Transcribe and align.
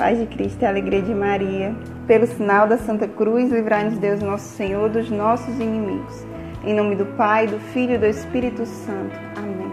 Paz 0.00 0.18
de 0.18 0.24
Cristo 0.24 0.62
e 0.62 0.64
alegria 0.64 1.02
de 1.02 1.14
Maria. 1.14 1.74
Pelo 2.06 2.26
sinal 2.26 2.66
da 2.66 2.78
Santa 2.78 3.06
Cruz, 3.06 3.52
livrai-nos 3.52 3.98
Deus, 3.98 4.22
nosso 4.22 4.48
Senhor, 4.56 4.88
dos 4.88 5.10
nossos 5.10 5.54
inimigos. 5.60 6.26
Em 6.64 6.72
nome 6.72 6.96
do 6.96 7.04
Pai, 7.18 7.46
do 7.46 7.58
Filho 7.58 7.96
e 7.96 7.98
do 7.98 8.06
Espírito 8.06 8.64
Santo. 8.64 9.20
Amém. 9.36 9.70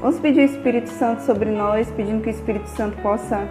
Vamos 0.00 0.20
pedir 0.20 0.42
o 0.42 0.44
Espírito 0.44 0.88
Santo 0.90 1.22
sobre 1.22 1.50
nós, 1.50 1.90
pedindo 1.96 2.22
que 2.22 2.28
o 2.28 2.30
Espírito 2.30 2.68
Santo 2.68 2.96
possa 3.02 3.44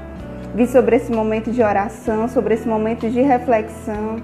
vir 0.55 0.67
sobre 0.67 0.95
esse 0.95 1.11
momento 1.11 1.51
de 1.51 1.61
oração, 1.61 2.29
sobre 2.29 2.53
esse 2.53 2.65
momento 2.65 3.09
de 3.09 3.19
reflexão. 3.19 4.15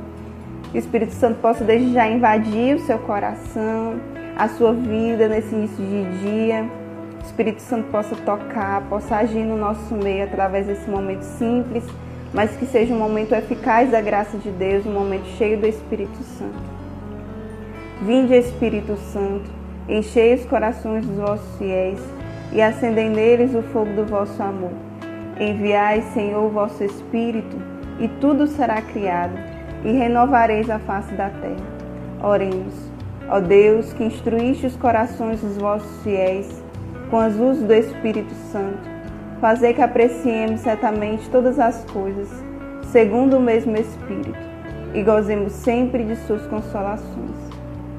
Que 0.71 0.77
o 0.77 0.79
Espírito 0.79 1.11
Santo 1.11 1.41
possa 1.41 1.65
desde 1.65 1.91
já 1.91 2.07
invadir 2.07 2.77
o 2.77 2.79
seu 2.79 2.99
coração, 2.99 3.99
a 4.37 4.47
sua 4.47 4.71
vida 4.71 5.27
nesse 5.27 5.53
início 5.53 5.83
de 5.83 6.19
dia 6.21 6.80
o 7.21 7.25
Espírito 7.25 7.61
Santo 7.61 7.89
possa 7.91 8.15
tocar, 8.15 8.81
possa 8.89 9.17
agir 9.17 9.43
no 9.43 9.55
nosso 9.55 9.93
meio 9.93 10.23
através 10.23 10.65
desse 10.65 10.89
momento 10.89 11.21
simples, 11.21 11.85
mas 12.33 12.55
que 12.57 12.65
seja 12.65 12.93
um 12.93 12.97
momento 12.97 13.33
eficaz 13.35 13.91
da 13.91 14.01
graça 14.01 14.37
de 14.37 14.49
Deus, 14.49 14.85
um 14.85 14.93
momento 14.93 15.25
cheio 15.37 15.59
do 15.59 15.67
Espírito 15.67 16.17
Santo. 16.23 16.59
Vinde, 18.01 18.33
Espírito 18.33 18.97
Santo, 18.97 19.49
enchei 19.87 20.33
os 20.33 20.45
corações 20.45 21.05
dos 21.05 21.17
vossos 21.17 21.57
fiéis 21.57 21.99
e 22.51 22.61
acendei 22.61 23.09
neles 23.09 23.53
o 23.53 23.61
fogo 23.61 23.93
do 23.93 24.05
vosso 24.05 24.41
amor. 24.41 24.71
Enviai, 25.39 26.01
Senhor, 26.13 26.43
o 26.43 26.49
vosso 26.49 26.83
Espírito, 26.83 27.55
e 27.99 28.07
tudo 28.07 28.47
será 28.47 28.81
criado, 28.81 29.33
e 29.85 29.91
renovareis 29.91 30.69
a 30.69 30.79
face 30.79 31.13
da 31.13 31.29
terra. 31.29 31.81
Oremos. 32.23 32.91
Ó 33.29 33.39
Deus, 33.39 33.93
que 33.93 34.03
instruíste 34.03 34.65
os 34.65 34.75
corações 34.75 35.39
dos 35.41 35.57
vossos 35.57 36.03
fiéis, 36.03 36.60
com 37.11 37.19
as 37.19 37.35
luzes 37.35 37.61
do 37.61 37.73
Espírito 37.73 38.33
Santo, 38.51 38.89
fazer 39.41 39.73
que 39.73 39.81
apreciemos 39.81 40.61
certamente 40.61 41.29
todas 41.29 41.59
as 41.59 41.83
coisas, 41.91 42.29
segundo 42.89 43.37
o 43.37 43.41
mesmo 43.41 43.75
Espírito, 43.75 44.39
e 44.93 45.03
gozemos 45.03 45.51
sempre 45.51 46.05
de 46.05 46.15
suas 46.15 46.47
consolações. 46.47 47.35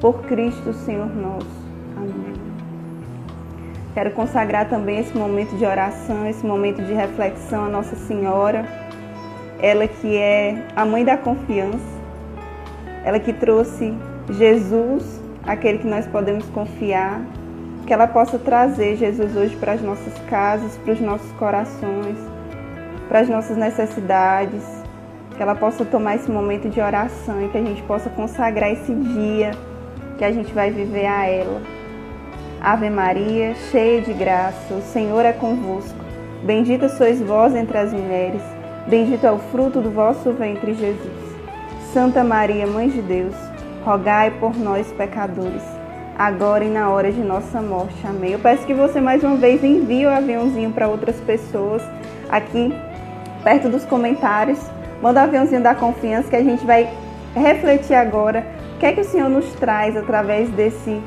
Por 0.01 0.23
Cristo, 0.23 0.73
Senhor 0.73 1.15
nosso. 1.15 1.47
Amém. 1.95 2.33
Quero 3.93 4.11
consagrar 4.11 4.67
também 4.67 4.99
esse 4.99 5.15
momento 5.15 5.55
de 5.55 5.65
oração, 5.65 6.27
esse 6.27 6.43
momento 6.43 6.81
de 6.81 6.93
reflexão 6.93 7.65
à 7.65 7.69
Nossa 7.69 7.95
Senhora, 7.95 8.65
ela 9.61 9.87
que 9.87 10.17
é 10.17 10.65
a 10.75 10.83
mãe 10.83 11.05
da 11.05 11.17
confiança, 11.17 12.01
ela 13.05 13.19
que 13.19 13.31
trouxe 13.31 13.93
Jesus, 14.31 15.21
aquele 15.45 15.77
que 15.77 15.87
nós 15.87 16.07
podemos 16.07 16.49
confiar, 16.49 17.21
que 17.85 17.93
ela 17.93 18.07
possa 18.07 18.39
trazer 18.39 18.95
Jesus 18.95 19.35
hoje 19.35 19.55
para 19.57 19.73
as 19.73 19.81
nossas 19.81 20.13
casas, 20.29 20.77
para 20.77 20.93
os 20.93 21.01
nossos 21.01 21.31
corações, 21.33 22.17
para 23.09 23.19
as 23.19 23.29
nossas 23.29 23.57
necessidades, 23.57 24.63
que 25.35 25.43
ela 25.43 25.55
possa 25.55 25.83
tomar 25.83 26.15
esse 26.15 26.31
momento 26.31 26.69
de 26.69 26.79
oração 26.79 27.43
e 27.43 27.49
que 27.49 27.57
a 27.57 27.63
gente 27.63 27.81
possa 27.83 28.09
consagrar 28.09 28.71
esse 28.71 28.93
dia 28.93 29.51
que 30.17 30.23
a 30.23 30.31
gente 30.31 30.53
vai 30.53 30.71
viver 30.71 31.05
a 31.05 31.25
ela. 31.25 31.61
Ave 32.61 32.89
Maria, 32.89 33.53
cheia 33.71 34.01
de 34.01 34.13
graça, 34.13 34.73
o 34.73 34.81
Senhor 34.81 35.25
é 35.25 35.33
convosco. 35.33 35.99
Bendita 36.43 36.87
sois 36.87 37.21
vós 37.21 37.53
entre 37.55 37.77
as 37.77 37.91
mulheres, 37.91 38.41
bendito 38.87 39.25
é 39.25 39.31
o 39.31 39.39
fruto 39.39 39.81
do 39.81 39.91
vosso 39.91 40.31
ventre, 40.31 40.73
Jesus. 40.73 41.33
Santa 41.93 42.23
Maria, 42.23 42.65
Mãe 42.65 42.89
de 42.89 43.01
Deus, 43.01 43.35
rogai 43.83 44.31
por 44.39 44.55
nós, 44.55 44.91
pecadores 44.93 45.72
agora 46.17 46.63
e 46.63 46.69
na 46.69 46.89
hora 46.89 47.11
de 47.11 47.21
nossa 47.21 47.61
morte. 47.61 47.95
Amém. 48.05 48.31
Eu 48.31 48.39
peço 48.39 48.65
que 48.65 48.73
você 48.73 49.01
mais 49.01 49.23
uma 49.23 49.35
vez 49.35 49.63
envie 49.63 50.05
o 50.05 50.09
aviãozinho 50.09 50.71
para 50.71 50.87
outras 50.87 51.19
pessoas 51.21 51.81
aqui 52.29 52.73
perto 53.43 53.69
dos 53.69 53.85
comentários. 53.85 54.59
Manda 55.01 55.21
o 55.21 55.23
aviãozinho 55.23 55.61
da 55.61 55.75
confiança 55.75 56.29
que 56.29 56.35
a 56.35 56.43
gente 56.43 56.65
vai 56.65 56.89
refletir 57.35 57.95
agora 57.95 58.45
o 58.75 58.79
que 58.79 58.85
é 58.85 58.93
que 58.93 59.01
o 59.01 59.05
Senhor 59.05 59.29
nos 59.29 59.51
traz 59.53 59.97
através 59.97 60.49
desse, 60.49 61.01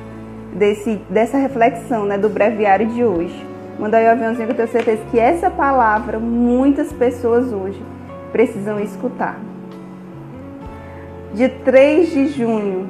desse, 0.52 1.00
dessa 1.08 1.38
reflexão 1.38 2.04
né, 2.04 2.18
do 2.18 2.28
breviário 2.28 2.86
de 2.88 3.04
hoje. 3.04 3.46
Manda 3.78 3.98
aí 3.98 4.06
o 4.06 4.10
aviãozinho 4.10 4.46
que 4.46 4.52
eu 4.52 4.56
tenho 4.56 4.68
certeza 4.68 5.02
que 5.10 5.18
essa 5.18 5.50
palavra 5.50 6.18
muitas 6.18 6.92
pessoas 6.92 7.52
hoje 7.52 7.82
precisam 8.32 8.80
escutar. 8.80 9.38
De 11.34 11.48
3 11.48 12.10
de 12.10 12.28
junho, 12.28 12.88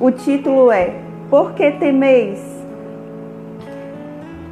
o 0.00 0.10
título 0.10 0.70
é 0.70 1.05
por 1.30 1.52
que 1.52 1.70
temeis? 1.72 2.40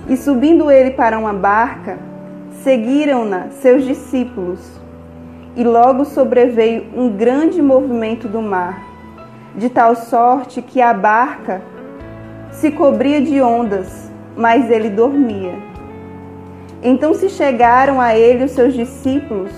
E 0.08 0.16
subindo 0.16 0.70
ele 0.70 0.90
para 0.90 1.18
uma 1.18 1.32
barca, 1.32 1.98
seguiram-na 2.62 3.48
seus 3.50 3.84
discípulos. 3.84 4.60
E 5.56 5.62
logo 5.62 6.04
sobreveio 6.04 6.86
um 6.96 7.08
grande 7.08 7.62
movimento 7.62 8.26
do 8.26 8.42
mar, 8.42 8.82
de 9.54 9.68
tal 9.68 9.94
sorte 9.94 10.60
que 10.60 10.82
a 10.82 10.92
barca 10.92 11.62
se 12.50 12.72
cobria 12.72 13.20
de 13.20 13.40
ondas, 13.40 14.10
mas 14.36 14.68
ele 14.68 14.90
dormia. 14.90 15.54
Então 16.82 17.14
se 17.14 17.28
chegaram 17.28 18.00
a 18.00 18.16
ele 18.16 18.44
os 18.44 18.50
seus 18.50 18.74
discípulos 18.74 19.52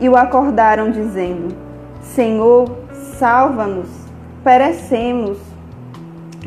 e 0.00 0.08
o 0.08 0.16
acordaram, 0.16 0.90
dizendo: 0.90 1.54
Senhor, 2.00 2.70
salva-nos, 3.18 3.90
perecemos. 4.42 5.51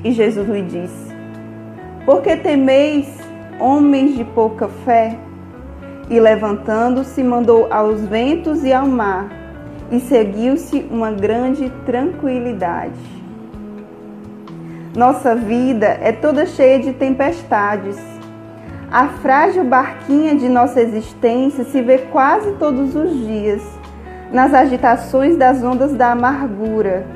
E 0.06 0.12
Jesus 0.12 0.48
lhe 0.48 0.62
disse: 0.62 1.16
Por 2.06 2.22
que 2.22 2.38
temeis, 2.38 3.08
homens 3.60 4.16
de 4.16 4.24
pouca 4.24 4.68
fé? 4.68 5.18
E 6.08 6.20
levantando-se, 6.20 7.24
mandou 7.24 7.74
aos 7.74 8.02
ventos 8.02 8.64
e 8.64 8.72
ao 8.72 8.86
mar, 8.86 9.28
e 9.92 10.00
seguiu-se 10.00 10.88
uma 10.92 11.12
grande 11.12 11.72
tranquilidade. 11.88 12.94
Nossa 14.96 15.36
vida 15.36 15.98
é 16.00 16.12
toda 16.12 16.46
cheia 16.46 16.78
de 16.78 16.94
tempestades. 16.94 17.98
A 18.92 19.08
frágil 19.08 19.64
barquinha 19.64 20.36
de 20.36 20.48
nossa 20.48 20.80
existência 20.80 21.64
se 21.64 21.82
vê 21.82 21.98
quase 21.98 22.52
todos 22.60 22.96
os 22.96 23.12
dias 23.26 23.64
nas 24.32 24.54
agitações 24.54 25.36
das 25.36 25.64
ondas 25.64 25.94
da 25.94 26.12
amargura, 26.12 27.08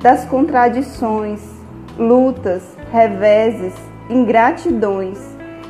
das 0.00 0.24
contradições, 0.24 1.55
lutas, 1.98 2.62
reveses, 2.92 3.74
ingratidões 4.08 5.18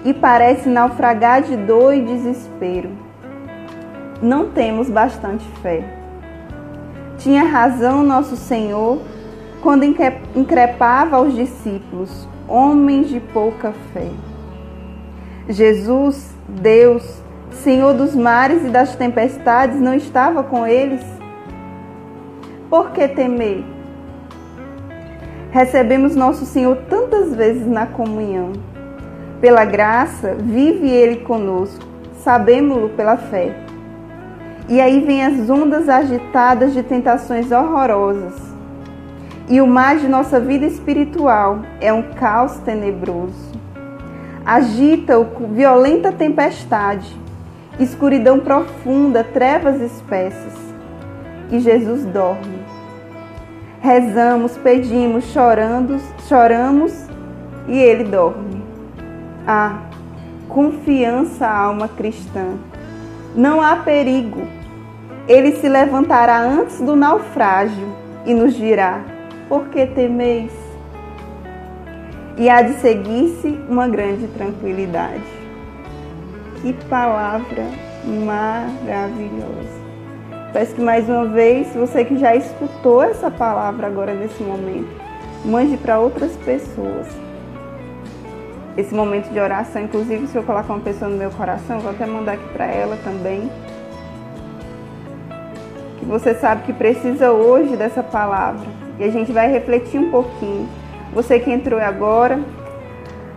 e 0.04 0.12
parece 0.12 0.68
naufragar 0.68 1.42
de 1.42 1.56
dor 1.56 1.94
e 1.94 2.02
desespero. 2.02 2.90
Não 4.22 4.50
temos 4.50 4.88
bastante 4.88 5.44
fé. 5.62 5.84
Tinha 7.18 7.44
razão 7.44 8.02
nosso 8.02 8.36
Senhor 8.36 9.00
quando 9.62 9.84
increpava 9.84 11.16
aos 11.16 11.34
discípulos, 11.34 12.28
homens 12.46 13.08
de 13.08 13.18
pouca 13.18 13.72
fé. 13.92 14.10
Jesus, 15.48 16.34
Deus, 16.48 17.22
Senhor 17.50 17.94
dos 17.94 18.14
mares 18.14 18.64
e 18.64 18.68
das 18.68 18.94
tempestades, 18.94 19.80
não 19.80 19.94
estava 19.94 20.44
com 20.44 20.66
eles? 20.66 21.02
Por 22.68 22.90
que 22.90 23.08
temer? 23.08 23.75
Recebemos 25.56 26.14
nosso 26.14 26.44
Senhor 26.44 26.76
tantas 26.86 27.34
vezes 27.34 27.66
na 27.66 27.86
comunhão. 27.86 28.52
Pela 29.40 29.64
graça, 29.64 30.34
vive 30.38 30.86
Ele 30.86 31.20
conosco, 31.20 31.82
sabemos-lo 32.18 32.90
pela 32.90 33.16
fé. 33.16 33.56
E 34.68 34.78
aí 34.82 35.00
vem 35.00 35.24
as 35.24 35.48
ondas 35.48 35.88
agitadas 35.88 36.74
de 36.74 36.82
tentações 36.82 37.50
horrorosas. 37.50 38.34
E 39.48 39.58
o 39.62 39.66
mar 39.66 39.96
de 39.96 40.06
nossa 40.06 40.38
vida 40.38 40.66
espiritual 40.66 41.60
é 41.80 41.90
um 41.90 42.02
caos 42.02 42.58
tenebroso. 42.58 43.52
Agita-o 44.44 45.24
violenta 45.54 46.12
tempestade, 46.12 47.16
escuridão 47.80 48.40
profunda, 48.40 49.24
trevas 49.24 49.80
espessas. 49.80 50.52
E 51.50 51.58
Jesus 51.60 52.04
dorme 52.04 52.55
rezamos, 53.80 54.56
pedimos, 54.56 55.24
chorando, 55.24 56.00
choramos 56.28 57.06
e 57.68 57.78
ele 57.78 58.04
dorme. 58.04 58.62
Ah, 59.46 59.80
confiança, 60.48 61.46
alma 61.46 61.88
cristã. 61.88 62.54
Não 63.34 63.60
há 63.60 63.76
perigo. 63.76 64.42
Ele 65.28 65.56
se 65.56 65.68
levantará 65.68 66.40
antes 66.40 66.80
do 66.80 66.96
naufrágio 66.96 67.88
e 68.24 68.32
nos 68.32 68.54
dirá: 68.54 69.00
Por 69.48 69.68
que 69.68 69.86
temeis? 69.86 70.52
E 72.36 72.50
há 72.50 72.62
de 72.62 72.74
seguir-se 72.74 73.58
uma 73.68 73.88
grande 73.88 74.26
tranquilidade. 74.28 75.22
Que 76.60 76.72
palavra 76.88 77.64
maravilhosa! 78.04 79.85
Peço 80.56 80.74
que 80.74 80.80
mais 80.80 81.06
uma 81.06 81.26
vez, 81.26 81.74
você 81.74 82.02
que 82.02 82.16
já 82.16 82.34
escutou 82.34 83.02
essa 83.02 83.30
palavra 83.30 83.88
agora 83.88 84.14
nesse 84.14 84.42
momento, 84.42 84.88
mande 85.44 85.76
para 85.76 86.00
outras 86.00 86.34
pessoas. 86.34 87.06
Esse 88.74 88.94
momento 88.94 89.28
de 89.28 89.38
oração, 89.38 89.82
inclusive 89.82 90.26
se 90.26 90.34
eu 90.34 90.42
colocar 90.42 90.72
uma 90.72 90.80
pessoa 90.80 91.10
no 91.10 91.18
meu 91.18 91.30
coração, 91.30 91.80
vou 91.80 91.90
até 91.90 92.06
mandar 92.06 92.32
aqui 92.32 92.48
para 92.54 92.64
ela 92.64 92.96
também. 93.04 93.50
que 95.98 96.06
você 96.06 96.32
sabe 96.32 96.62
que 96.62 96.72
precisa 96.72 97.32
hoje 97.32 97.76
dessa 97.76 98.02
palavra. 98.02 98.66
E 98.98 99.04
a 99.04 99.10
gente 99.10 99.32
vai 99.32 99.52
refletir 99.52 100.00
um 100.00 100.10
pouquinho. 100.10 100.66
Você 101.12 101.38
que 101.38 101.50
entrou 101.50 101.78
agora, 101.78 102.40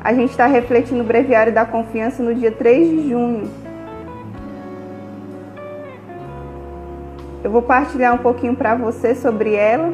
a 0.02 0.14
gente 0.14 0.30
está 0.30 0.46
refletindo 0.46 1.02
o 1.02 1.06
Breviário 1.06 1.52
da 1.52 1.66
Confiança 1.66 2.24
no 2.24 2.34
dia 2.34 2.54
3 2.54 2.90
de 2.90 3.10
junho. 3.10 3.69
Eu 7.42 7.50
vou 7.50 7.62
partilhar 7.62 8.14
um 8.14 8.18
pouquinho 8.18 8.56
para 8.56 8.76
você 8.76 9.16
sobre 9.16 9.54
ela. 9.54 9.94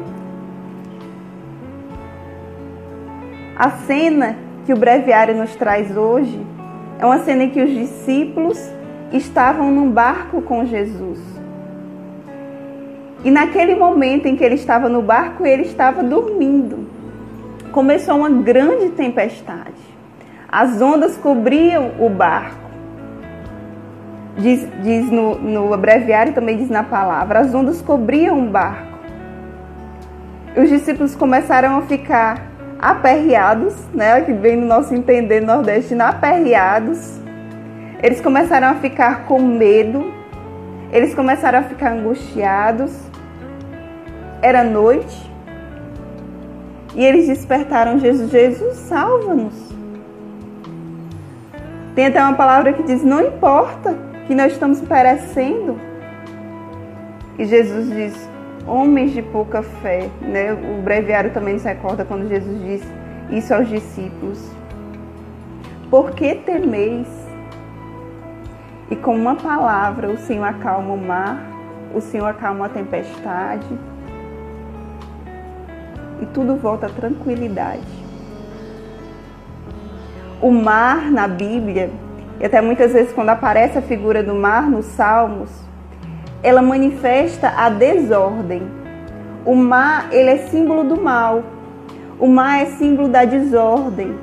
A 3.56 3.70
cena 3.70 4.36
que 4.64 4.72
o 4.72 4.76
breviário 4.76 5.36
nos 5.36 5.54
traz 5.54 5.96
hoje 5.96 6.44
é 6.98 7.06
uma 7.06 7.18
cena 7.20 7.44
em 7.44 7.50
que 7.50 7.62
os 7.62 7.70
discípulos 7.70 8.58
estavam 9.12 9.70
num 9.70 9.90
barco 9.90 10.42
com 10.42 10.64
Jesus. 10.64 11.20
E 13.24 13.30
naquele 13.30 13.76
momento 13.76 14.26
em 14.26 14.36
que 14.36 14.44
ele 14.44 14.56
estava 14.56 14.88
no 14.88 15.00
barco, 15.00 15.46
ele 15.46 15.62
estava 15.62 16.02
dormindo. 16.02 16.88
Começou 17.70 18.16
uma 18.16 18.30
grande 18.30 18.90
tempestade. 18.90 19.74
As 20.48 20.80
ondas 20.82 21.16
cobriam 21.16 21.92
o 22.00 22.08
barco. 22.08 22.65
Diz, 24.38 24.68
diz 24.82 25.10
no, 25.10 25.36
no 25.36 25.72
abreviário, 25.72 26.34
também 26.34 26.58
diz 26.58 26.68
na 26.68 26.82
palavra, 26.82 27.40
as 27.40 27.54
ondas 27.54 27.80
cobriam 27.80 28.46
o 28.46 28.50
barco. 28.50 28.98
Os 30.56 30.68
discípulos 30.68 31.14
começaram 31.14 31.78
a 31.78 31.82
ficar 31.82 32.50
aperreados, 32.78 33.74
né, 33.94 34.20
que 34.20 34.32
vem 34.32 34.56
no 34.56 34.66
nosso 34.66 34.94
entender 34.94 35.40
nordestino, 35.40 36.04
aperreados. 36.04 37.18
Eles 38.02 38.20
começaram 38.20 38.68
a 38.68 38.74
ficar 38.74 39.24
com 39.24 39.40
medo, 39.40 40.12
eles 40.92 41.14
começaram 41.14 41.60
a 41.60 41.62
ficar 41.62 41.92
angustiados. 41.92 42.92
Era 44.42 44.62
noite. 44.62 45.32
E 46.94 47.04
eles 47.04 47.26
despertaram 47.26 47.98
Jesus, 47.98 48.30
Jesus, 48.30 48.76
salva-nos. 48.76 49.74
Tem 51.94 52.06
até 52.06 52.22
uma 52.22 52.34
palavra 52.34 52.72
que 52.72 52.82
diz: 52.82 53.02
não 53.02 53.20
importa 53.20 54.05
que 54.26 54.34
nós 54.34 54.52
estamos 54.52 54.80
perecendo. 54.80 55.78
E 57.38 57.44
Jesus 57.44 57.90
diz: 57.90 58.28
homens 58.66 59.12
de 59.12 59.22
pouca 59.22 59.62
fé. 59.62 60.08
Né? 60.20 60.52
O 60.52 60.82
breviário 60.82 61.32
também 61.32 61.54
nos 61.54 61.64
recorda 61.64 62.04
quando 62.04 62.28
Jesus 62.28 62.62
disse 62.62 62.88
isso 63.30 63.54
aos 63.54 63.68
discípulos. 63.68 64.50
Por 65.90 66.12
que 66.12 66.34
temeis? 66.34 67.08
E 68.90 68.96
com 68.96 69.16
uma 69.16 69.34
palavra 69.34 70.08
o 70.08 70.16
Senhor 70.16 70.44
acalma 70.44 70.94
o 70.94 70.98
mar, 70.98 71.40
o 71.94 72.00
Senhor 72.00 72.26
acalma 72.26 72.66
a 72.66 72.68
tempestade 72.68 73.66
e 76.20 76.26
tudo 76.26 76.56
volta 76.56 76.86
à 76.86 76.90
tranquilidade. 76.90 78.06
O 80.40 80.50
mar 80.50 81.10
na 81.10 81.26
Bíblia, 81.26 81.90
e 82.40 82.44
até 82.44 82.60
muitas 82.60 82.92
vezes 82.92 83.12
quando 83.12 83.30
aparece 83.30 83.78
a 83.78 83.82
figura 83.82 84.22
do 84.22 84.34
mar 84.34 84.70
nos 84.70 84.86
Salmos, 84.86 85.50
ela 86.42 86.62
manifesta 86.62 87.48
a 87.56 87.68
desordem. 87.68 88.62
O 89.44 89.54
mar, 89.54 90.08
ele 90.12 90.30
é 90.30 90.36
símbolo 90.48 90.84
do 90.84 91.00
mal. 91.00 91.42
O 92.18 92.26
mar 92.26 92.62
é 92.62 92.66
símbolo 92.66 93.08
da 93.08 93.24
desordem, 93.24 94.18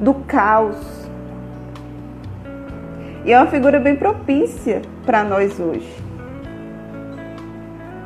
do 0.00 0.14
caos. 0.14 1.08
E 3.24 3.32
é 3.32 3.38
uma 3.38 3.46
figura 3.46 3.78
bem 3.78 3.96
propícia 3.96 4.80
para 5.04 5.22
nós 5.22 5.58
hoje. 5.60 6.10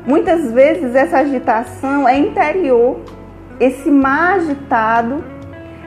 Muitas 0.05 0.51
vezes 0.51 0.93
essa 0.93 1.19
agitação 1.19 2.07
é 2.07 2.19
interior, 2.19 2.99
esse 3.59 3.89
mar 3.89 4.35
agitado, 4.35 5.23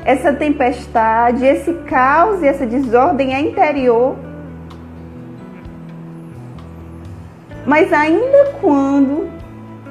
essa 0.09 0.33
tempestade, 0.33 1.45
esse 1.45 1.73
caos 1.85 2.43
e 2.43 2.47
essa 2.47 2.65
desordem 2.65 3.35
é 3.35 3.41
interior 3.41 4.17
Mas 7.69 7.93
ainda 7.93 8.55
quando 8.63 9.29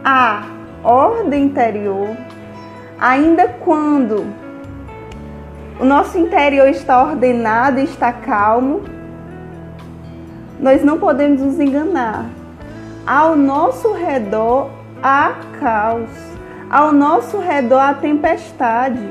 há 0.04 0.42
ordem 0.84 1.44
interior, 1.44 2.18
ainda 3.00 3.50
quando 3.64 4.25
o 5.80 5.86
nosso 5.86 6.18
interior 6.18 6.68
está 6.70 7.04
ordenado 7.04 7.80
está 7.80 8.12
calmo, 8.12 8.81
nós 10.60 10.84
não 10.84 10.98
podemos 10.98 11.40
nos 11.40 11.60
enganar. 11.60 12.25
Ao 13.06 13.36
nosso 13.36 13.94
redor 13.94 14.72
há 15.04 15.36
caos, 15.60 16.10
ao 16.72 16.92
nosso 16.92 17.38
redor 17.38 17.78
há 17.78 17.94
tempestade, 17.94 19.08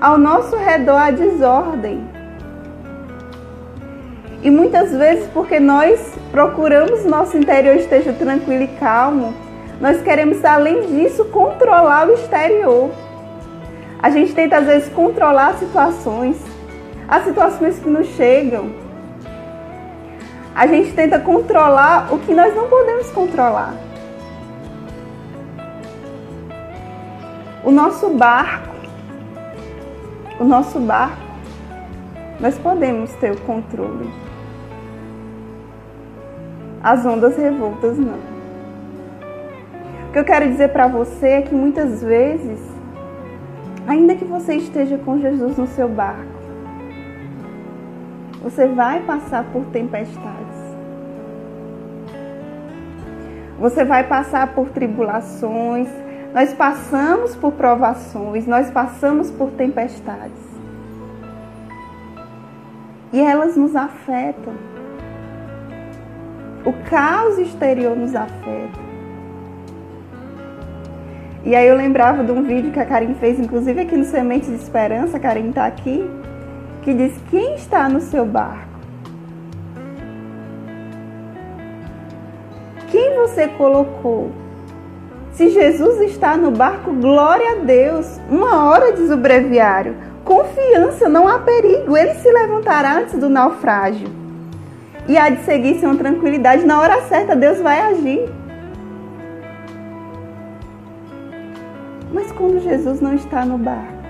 ao 0.00 0.16
nosso 0.16 0.56
redor 0.56 0.96
há 0.96 1.10
desordem. 1.10 2.06
E 4.42 4.50
muitas 4.50 4.92
vezes, 4.92 5.28
porque 5.34 5.58
nós 5.58 6.14
procuramos 6.30 7.04
nosso 7.04 7.36
interior 7.36 7.74
esteja 7.74 8.12
tranquilo 8.12 8.62
e 8.62 8.68
calmo, 8.78 9.34
nós 9.80 10.00
queremos, 10.02 10.44
além 10.44 10.86
disso, 10.86 11.24
controlar 11.26 12.08
o 12.08 12.12
exterior. 12.12 12.90
A 14.00 14.10
gente 14.10 14.32
tenta, 14.32 14.58
às 14.58 14.66
vezes, 14.66 14.88
controlar 14.92 15.54
situações, 15.54 16.36
as 17.08 17.24
situações 17.24 17.78
que 17.78 17.88
nos 17.88 18.06
chegam. 18.08 18.70
A 20.54 20.66
gente 20.66 20.92
tenta 20.92 21.18
controlar 21.18 22.12
o 22.12 22.18
que 22.18 22.34
nós 22.34 22.54
não 22.54 22.68
podemos 22.68 23.10
controlar. 23.10 23.74
O 27.64 27.70
nosso 27.70 28.08
barco, 28.10 28.74
o 30.38 30.44
nosso 30.44 30.78
barco, 30.78 31.22
nós 32.40 32.56
podemos 32.58 33.12
ter 33.14 33.32
o 33.32 33.40
controle. 33.40 34.08
As 36.82 37.04
ondas 37.04 37.36
revoltas 37.36 37.98
não. 37.98 38.18
O 40.08 40.12
que 40.12 40.18
eu 40.18 40.24
quero 40.24 40.48
dizer 40.48 40.68
para 40.68 40.86
você 40.86 41.26
é 41.26 41.42
que 41.42 41.54
muitas 41.54 42.02
vezes, 42.02 42.60
ainda 43.86 44.14
que 44.14 44.24
você 44.24 44.54
esteja 44.54 44.96
com 44.98 45.18
Jesus 45.18 45.56
no 45.58 45.66
seu 45.66 45.88
barco, 45.88 46.38
você 48.42 48.66
vai 48.66 49.00
passar 49.00 49.44
por 49.52 49.64
tempestades. 49.66 50.58
Você 53.58 53.84
vai 53.84 54.04
passar 54.04 54.54
por 54.54 54.70
tribulações. 54.70 55.88
Nós 56.34 56.52
passamos 56.52 57.34
por 57.34 57.52
provações, 57.52 58.46
nós 58.46 58.70
passamos 58.70 59.30
por 59.30 59.50
tempestades. 59.52 60.48
E 63.12 63.20
elas 63.20 63.56
nos 63.56 63.74
afetam. 63.74 64.52
O 66.66 66.72
caos 66.90 67.38
exterior 67.38 67.96
nos 67.96 68.14
afeta. 68.14 68.88
E 71.44 71.56
aí 71.56 71.66
eu 71.66 71.76
lembrava 71.76 72.22
de 72.22 72.30
um 72.30 72.42
vídeo 72.42 72.72
que 72.72 72.80
a 72.80 72.84
Karin 72.84 73.14
fez, 73.14 73.40
inclusive 73.40 73.80
aqui 73.80 73.96
no 73.96 74.04
Sementes 74.04 74.48
de 74.48 74.56
Esperança, 74.56 75.16
a 75.16 75.20
Karin 75.20 75.48
está 75.48 75.64
aqui, 75.64 76.04
que 76.82 76.92
diz: 76.92 77.18
Quem 77.30 77.54
está 77.54 77.88
no 77.88 78.00
seu 78.00 78.26
barco? 78.26 78.68
Quem 82.90 83.16
você 83.16 83.48
colocou? 83.48 84.30
Se 85.38 85.50
Jesus 85.50 86.00
está 86.00 86.36
no 86.36 86.50
barco, 86.50 86.92
glória 86.94 87.52
a 87.52 87.64
Deus. 87.64 88.20
Uma 88.28 88.64
hora, 88.64 88.92
diz 88.92 89.08
o 89.08 89.16
breviário. 89.16 89.94
Confiança, 90.24 91.08
não 91.08 91.28
há 91.28 91.38
perigo. 91.38 91.96
Ele 91.96 92.12
se 92.14 92.28
levantará 92.28 92.98
antes 92.98 93.16
do 93.16 93.28
naufrágio 93.28 94.08
e 95.06 95.16
há 95.16 95.30
de 95.30 95.44
seguir-se 95.44 95.86
uma 95.86 95.94
tranquilidade. 95.94 96.66
Na 96.66 96.80
hora 96.80 97.02
certa, 97.02 97.36
Deus 97.36 97.60
vai 97.60 97.78
agir. 97.78 98.28
Mas 102.12 102.32
quando 102.32 102.58
Jesus 102.60 103.00
não 103.00 103.14
está 103.14 103.44
no 103.44 103.58
barco, 103.58 104.02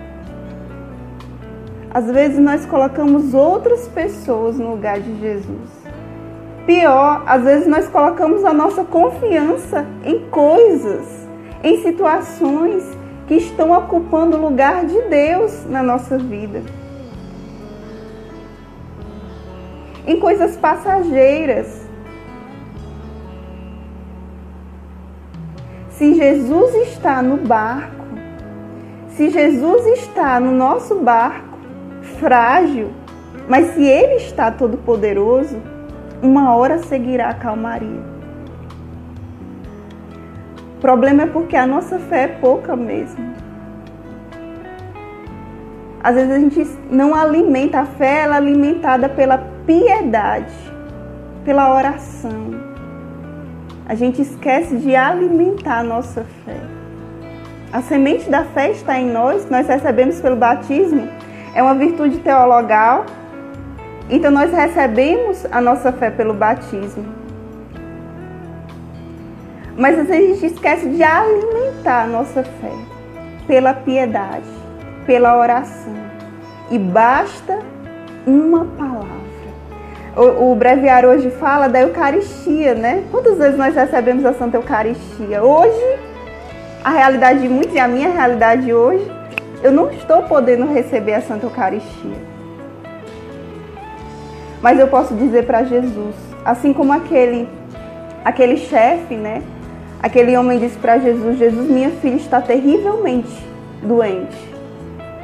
às 1.93 2.07
vezes 2.07 2.39
nós 2.39 2.65
colocamos 2.65 3.35
outras 3.35 3.87
pessoas 3.89 4.59
no 4.59 4.71
lugar 4.71 4.99
de 4.99 5.21
Jesus. 5.21 5.78
Pior, 6.69 7.25
às 7.27 7.43
vezes 7.43 7.67
nós 7.67 7.89
colocamos 7.89 8.45
a 8.45 8.53
nossa 8.53 8.85
confiança 8.85 9.85
em 10.05 10.21
coisas, 10.29 11.27
em 11.65 11.83
situações 11.83 12.85
que 13.27 13.35
estão 13.35 13.73
ocupando 13.73 14.37
o 14.37 14.41
lugar 14.41 14.85
de 14.85 15.01
Deus 15.09 15.67
na 15.69 15.83
nossa 15.83 16.17
vida. 16.17 16.63
em 20.09 20.19
coisas 20.19 20.57
passageiras. 20.57 21.87
Se 25.91 26.15
Jesus 26.15 26.75
está 26.89 27.21
no 27.21 27.37
barco, 27.37 28.07
se 29.11 29.29
Jesus 29.29 29.87
está 29.99 30.41
no 30.41 30.51
nosso 30.51 30.95
barco, 30.95 31.59
frágil, 32.19 32.91
mas 33.47 33.75
se 33.75 33.85
Ele 33.85 34.15
está 34.15 34.51
todo-poderoso, 34.51 35.61
uma 36.23 36.55
hora 36.55 36.79
seguirá 36.79 37.31
a 37.31 37.35
calmaria. 37.35 38.19
O 40.77 40.81
problema 40.81 41.25
é 41.25 41.27
porque 41.27 41.57
a 41.57 41.67
nossa 41.67 41.99
fé 41.99 42.25
é 42.25 42.29
pouca 42.29 42.77
mesmo. 42.77 43.35
Às 46.03 46.15
vezes 46.15 46.31
a 46.31 46.39
gente 46.39 46.79
não 46.91 47.15
alimenta 47.15 47.81
a 47.81 47.85
fé, 47.85 48.21
ela 48.21 48.37
é 48.37 48.39
alimentada 48.39 49.09
pela 49.09 49.39
piedade, 49.67 50.55
pela 51.45 51.75
oração. 51.75 52.49
A 53.87 53.95
gente 53.95 54.23
esquece 54.23 54.77
de 54.77 54.95
alimentar 54.95 55.81
a 55.81 55.83
nossa 55.83 56.25
fé. 56.45 56.61
A 57.73 57.83
semente 57.83 58.31
da 58.31 58.45
fé 58.45 58.71
está 58.71 58.99
em 58.99 59.11
nós, 59.11 59.51
nós 59.51 59.67
recebemos 59.67 60.21
pelo 60.21 60.37
batismo, 60.37 61.09
é 61.55 61.63
uma 61.63 61.75
virtude 61.75 62.19
teologal. 62.19 63.05
Então 64.11 64.31
nós 64.31 64.53
recebemos 64.53 65.47
a 65.51 65.61
nossa 65.61 65.93
fé 65.93 66.11
pelo 66.11 66.35
batismo. 66.35 67.05
Mas 69.77 69.99
às 69.99 70.09
vezes 70.09 70.31
a 70.31 70.35
gente 70.35 70.55
esquece 70.55 70.89
de 70.89 71.03
alimentar 71.03 72.05
a 72.05 72.07
nossa 72.07 72.43
fé 72.43 72.73
pela 73.47 73.73
piedade 73.75 74.59
pela 75.09 75.39
oração. 75.39 75.95
E 76.71 76.79
basta 76.79 77.61
uma 78.27 78.67
palavra. 78.77 79.09
O, 80.15 80.53
o 80.53 80.55
breviário 80.55 81.09
hoje 81.09 81.31
fala 81.31 81.67
da 81.67 81.81
Eucaristia, 81.81 82.75
né? 82.75 83.05
Quantas 83.11 83.39
vezes 83.39 83.57
nós 83.57 83.75
recebemos 83.75 84.27
a 84.27 84.35
Santa 84.35 84.59
Eucaristia? 84.59 85.43
Hoje, 85.43 85.99
a 86.85 86.91
realidade 86.91 87.41
de 87.41 87.49
muitos 87.49 87.75
e 87.75 87.79
a 87.79 87.89
minha 87.89 88.11
realidade 88.11 88.73
hoje, 88.75 89.11
eu 89.63 89.73
não 89.73 89.91
estou 89.91 90.25
podendo 90.25 90.67
receber 90.67 91.15
a 91.15 91.23
Santa 91.23 91.47
Eucaristia. 91.47 92.38
Mas 94.63 94.79
eu 94.79 94.89
posso 94.89 95.15
dizer 95.15 95.47
para 95.47 95.65
Jesus, 95.65 96.15
assim 96.45 96.73
como 96.73 96.93
aquele 96.93 97.49
aquele 98.25 98.57
chefe, 98.57 99.15
né? 99.15 99.43
Aquele 100.03 100.37
homem 100.37 100.59
disse 100.59 100.79
para 100.79 100.99
Jesus: 100.99 101.39
Jesus, 101.39 101.69
minha 101.69 101.91
filha 101.91 102.17
está 102.17 102.41
terrivelmente 102.41 103.47
doente 103.83 104.59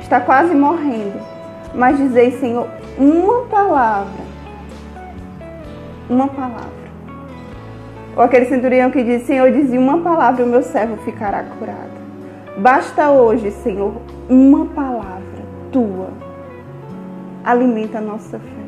está 0.04 0.20
quase 0.20 0.54
morrendo, 0.54 1.18
mas 1.74 1.96
dizei, 1.96 2.30
Senhor, 2.32 2.68
uma 2.98 3.46
palavra, 3.46 4.22
uma 6.08 6.28
palavra. 6.28 6.84
Ou 8.14 8.22
aquele 8.22 8.44
centurião 8.44 8.90
que 8.90 9.02
diz, 9.02 9.22
Senhor, 9.22 9.50
dizia 9.50 9.80
uma 9.80 9.98
palavra, 9.98 10.44
o 10.44 10.48
meu 10.48 10.62
servo 10.62 10.96
ficará 10.98 11.42
curado. 11.58 11.94
Basta 12.58 13.10
hoje, 13.10 13.50
Senhor, 13.50 13.94
uma 14.28 14.66
palavra 14.66 15.24
tua. 15.72 16.10
Alimenta 17.42 17.98
a 17.98 18.00
nossa 18.00 18.38
fé. 18.38 18.63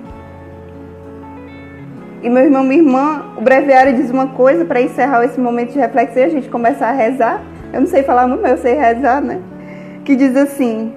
E 2.22 2.30
meu 2.30 2.44
irmão, 2.44 2.64
minha 2.64 2.80
irmã, 2.80 3.24
o 3.36 3.40
breviário 3.40 3.94
diz 3.94 4.10
uma 4.10 4.28
coisa 4.28 4.64
para 4.64 4.80
encerrar 4.80 5.24
esse 5.24 5.38
momento 5.38 5.72
de 5.72 5.78
reflexão 5.78 6.22
e 6.22 6.24
a 6.24 6.28
gente 6.28 6.48
começar 6.48 6.88
a 6.88 6.92
rezar. 6.92 7.42
Eu 7.72 7.80
não 7.80 7.86
sei 7.86 8.02
falar 8.02 8.26
muito, 8.26 8.42
mas 8.42 8.52
eu 8.52 8.58
sei 8.58 8.74
rezar, 8.74 9.20
né? 9.20 9.40
Que 10.04 10.16
diz 10.16 10.34
assim: 10.36 10.92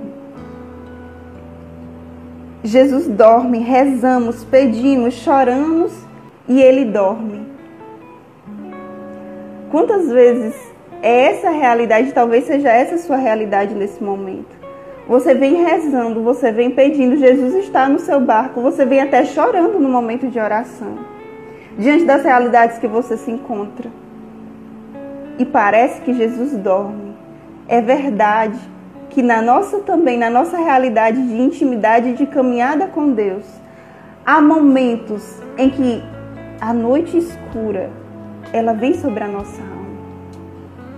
Jesus 2.64 3.08
dorme, 3.08 3.60
rezamos, 3.60 4.44
pedimos, 4.44 5.14
choramos 5.16 5.94
e 6.48 6.62
ele 6.62 6.86
dorme. 6.86 7.48
Quantas 9.72 10.10
vezes 10.10 10.56
é 11.02 11.32
essa 11.32 11.50
realidade, 11.50 12.12
talvez 12.12 12.46
seja 12.46 12.70
essa 12.70 12.96
a 12.96 12.98
sua 12.98 13.18
realidade 13.18 13.76
nesse 13.76 14.04
momento? 14.04 14.58
Você 15.10 15.34
vem 15.34 15.56
rezando, 15.56 16.22
você 16.22 16.52
vem 16.52 16.70
pedindo, 16.70 17.18
Jesus 17.18 17.56
está 17.56 17.90
no 17.90 17.98
seu 17.98 18.22
barco, 18.22 18.62
você 18.62 18.86
vem 18.86 19.02
até 19.02 19.26
chorando 19.26 19.80
no 19.80 19.90
momento 19.90 20.28
de 20.28 20.40
oração, 20.40 21.00
diante 21.80 22.06
das 22.06 22.24
realidades 22.24 22.78
que 22.78 22.88
você 22.88 23.18
se 23.18 23.32
encontra. 23.32 23.90
E 25.40 25.46
parece 25.46 26.00
que 26.02 26.14
Jesus 26.14 26.56
dorme. 26.56 27.16
É 27.68 27.82
verdade, 27.82 28.60
que 29.10 29.24
na 29.24 29.42
nossa 29.42 29.80
também, 29.80 30.16
na 30.16 30.30
nossa 30.30 30.60
realidade 30.60 31.20
de 31.28 31.42
intimidade, 31.42 32.14
de 32.14 32.28
caminhada 32.28 32.86
com 32.86 33.12
Deus, 33.12 33.48
há 34.24 34.40
momentos 34.40 35.42
em 35.58 35.72
que 35.72 36.04
a 36.62 36.72
noite 36.72 37.18
escura, 37.18 37.90
ela 38.54 38.74
vem 38.74 38.94
sobre 38.94 39.24
a 39.24 39.28
nossa 39.28 39.60
alma. 39.60 39.79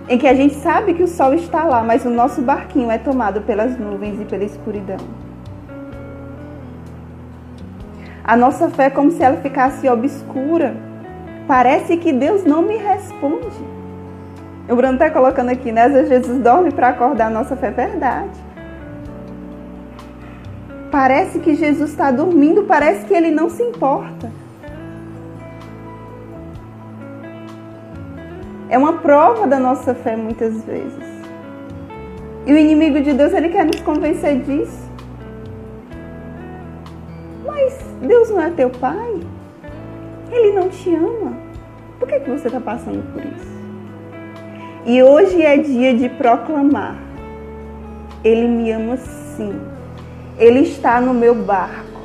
Em 0.08 0.18
que 0.18 0.26
a 0.26 0.34
gente 0.34 0.54
sabe 0.54 0.94
que 0.94 1.02
o 1.02 1.08
sol 1.08 1.32
está 1.34 1.64
lá, 1.64 1.82
mas 1.82 2.04
o 2.04 2.10
nosso 2.10 2.42
barquinho 2.42 2.90
é 2.90 2.98
tomado 2.98 3.40
pelas 3.42 3.78
nuvens 3.78 4.20
e 4.20 4.24
pela 4.24 4.44
escuridão. 4.44 4.98
A 8.24 8.36
nossa 8.36 8.68
fé 8.70 8.86
é 8.86 8.90
como 8.90 9.10
se 9.10 9.22
ela 9.22 9.36
ficasse 9.36 9.88
obscura. 9.88 10.76
Parece 11.46 11.96
que 11.96 12.12
Deus 12.12 12.44
não 12.44 12.62
me 12.62 12.76
responde. 12.76 13.48
O 14.68 14.74
Bruno 14.74 14.94
está 14.94 15.10
colocando 15.10 15.50
aqui, 15.50 15.70
né? 15.70 15.84
Às 15.84 16.08
Jesus 16.08 16.38
dorme 16.38 16.70
para 16.70 16.88
acordar 16.88 17.26
a 17.26 17.30
nossa 17.30 17.56
fé, 17.56 17.66
é 17.68 17.70
verdade. 17.70 18.40
Parece 20.90 21.38
que 21.40 21.54
Jesus 21.54 21.90
está 21.90 22.10
dormindo, 22.10 22.64
parece 22.64 23.04
que 23.06 23.14
ele 23.14 23.30
não 23.30 23.50
se 23.50 23.62
importa. 23.62 24.30
É 28.72 28.78
uma 28.78 28.94
prova 28.94 29.46
da 29.46 29.58
nossa 29.58 29.94
fé 29.94 30.16
muitas 30.16 30.64
vezes. 30.64 31.04
E 32.46 32.54
o 32.54 32.56
inimigo 32.56 33.02
de 33.02 33.12
Deus, 33.12 33.34
ele 33.34 33.50
quer 33.50 33.66
nos 33.66 33.82
convencer 33.82 34.40
disso. 34.40 34.90
Mas 37.44 37.78
Deus 38.00 38.30
não 38.30 38.40
é 38.40 38.48
teu 38.48 38.70
pai? 38.70 39.20
Ele 40.30 40.52
não 40.58 40.70
te 40.70 40.94
ama? 40.94 41.36
Por 41.98 42.08
que, 42.08 42.20
que 42.20 42.30
você 42.30 42.46
está 42.46 42.58
passando 42.62 43.02
por 43.12 43.22
isso? 43.22 43.52
E 44.86 45.02
hoje 45.02 45.42
é 45.42 45.58
dia 45.58 45.94
de 45.94 46.08
proclamar: 46.08 46.96
Ele 48.24 48.48
me 48.48 48.72
ama 48.72 48.96
sim. 48.96 49.52
Ele 50.38 50.60
está 50.60 50.98
no 50.98 51.12
meu 51.12 51.34
barco 51.34 52.00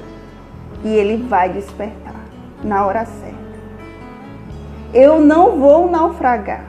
e 0.83 0.89
ele 0.89 1.15
vai 1.29 1.47
despertar 1.47 2.25
na 2.61 2.85
hora 2.85 3.05
certa. 3.05 3.46
Eu 4.99 5.21
não 5.21 5.59
vou 5.59 5.87
naufragar. 5.87 6.65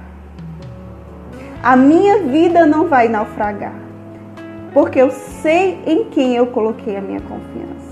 A 1.63 1.75
minha 1.75 2.19
vida 2.25 2.67
não 2.67 2.87
vai 2.87 3.09
naufragar, 3.09 3.73
porque 4.75 5.01
eu 5.01 5.11
sei 5.11 5.83
em 5.87 6.05
quem 6.11 6.37
eu 6.37 6.49
coloquei 6.49 6.95
a 6.99 7.01
minha 7.01 7.23
confiança. 7.23 7.89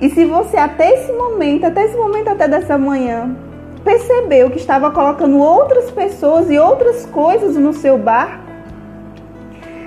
E 0.00 0.08
se 0.08 0.24
você 0.24 0.56
até 0.56 0.88
esse 0.94 1.12
momento, 1.14 1.64
até 1.64 1.84
esse 1.84 1.96
momento 1.96 2.28
até 2.28 2.46
dessa 2.46 2.78
manhã, 2.78 3.36
percebeu 3.82 4.48
que 4.50 4.58
estava 4.58 4.88
colocando 4.92 5.36
outras 5.40 5.90
pessoas 5.90 6.48
e 6.48 6.56
outras 6.56 7.04
coisas 7.06 7.56
no 7.56 7.72
seu 7.72 7.98
barco, 7.98 8.44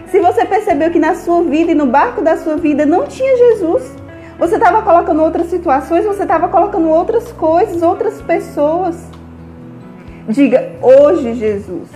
se 0.08 0.20
você 0.20 0.44
percebeu 0.44 0.92
que 0.92 1.00
na 1.00 1.16
sua 1.16 1.42
vida 1.42 1.72
e 1.72 1.76
no 1.76 1.86
barco 1.86 2.22
da 2.22 2.36
sua 2.36 2.58
vida 2.58 2.86
não 2.86 3.08
tinha 3.08 3.34
Jesus, 3.38 3.97
você 4.38 4.56
estava 4.56 4.82
colocando 4.84 5.24
outras 5.24 5.48
situações, 5.48 6.06
você 6.06 6.24
estava 6.24 6.48
colocando 6.48 6.88
outras 6.90 7.32
coisas, 7.32 7.82
outras 7.82 8.22
pessoas. 8.22 8.96
Diga 10.30 10.74
hoje, 10.82 11.34
Jesus. 11.34 11.90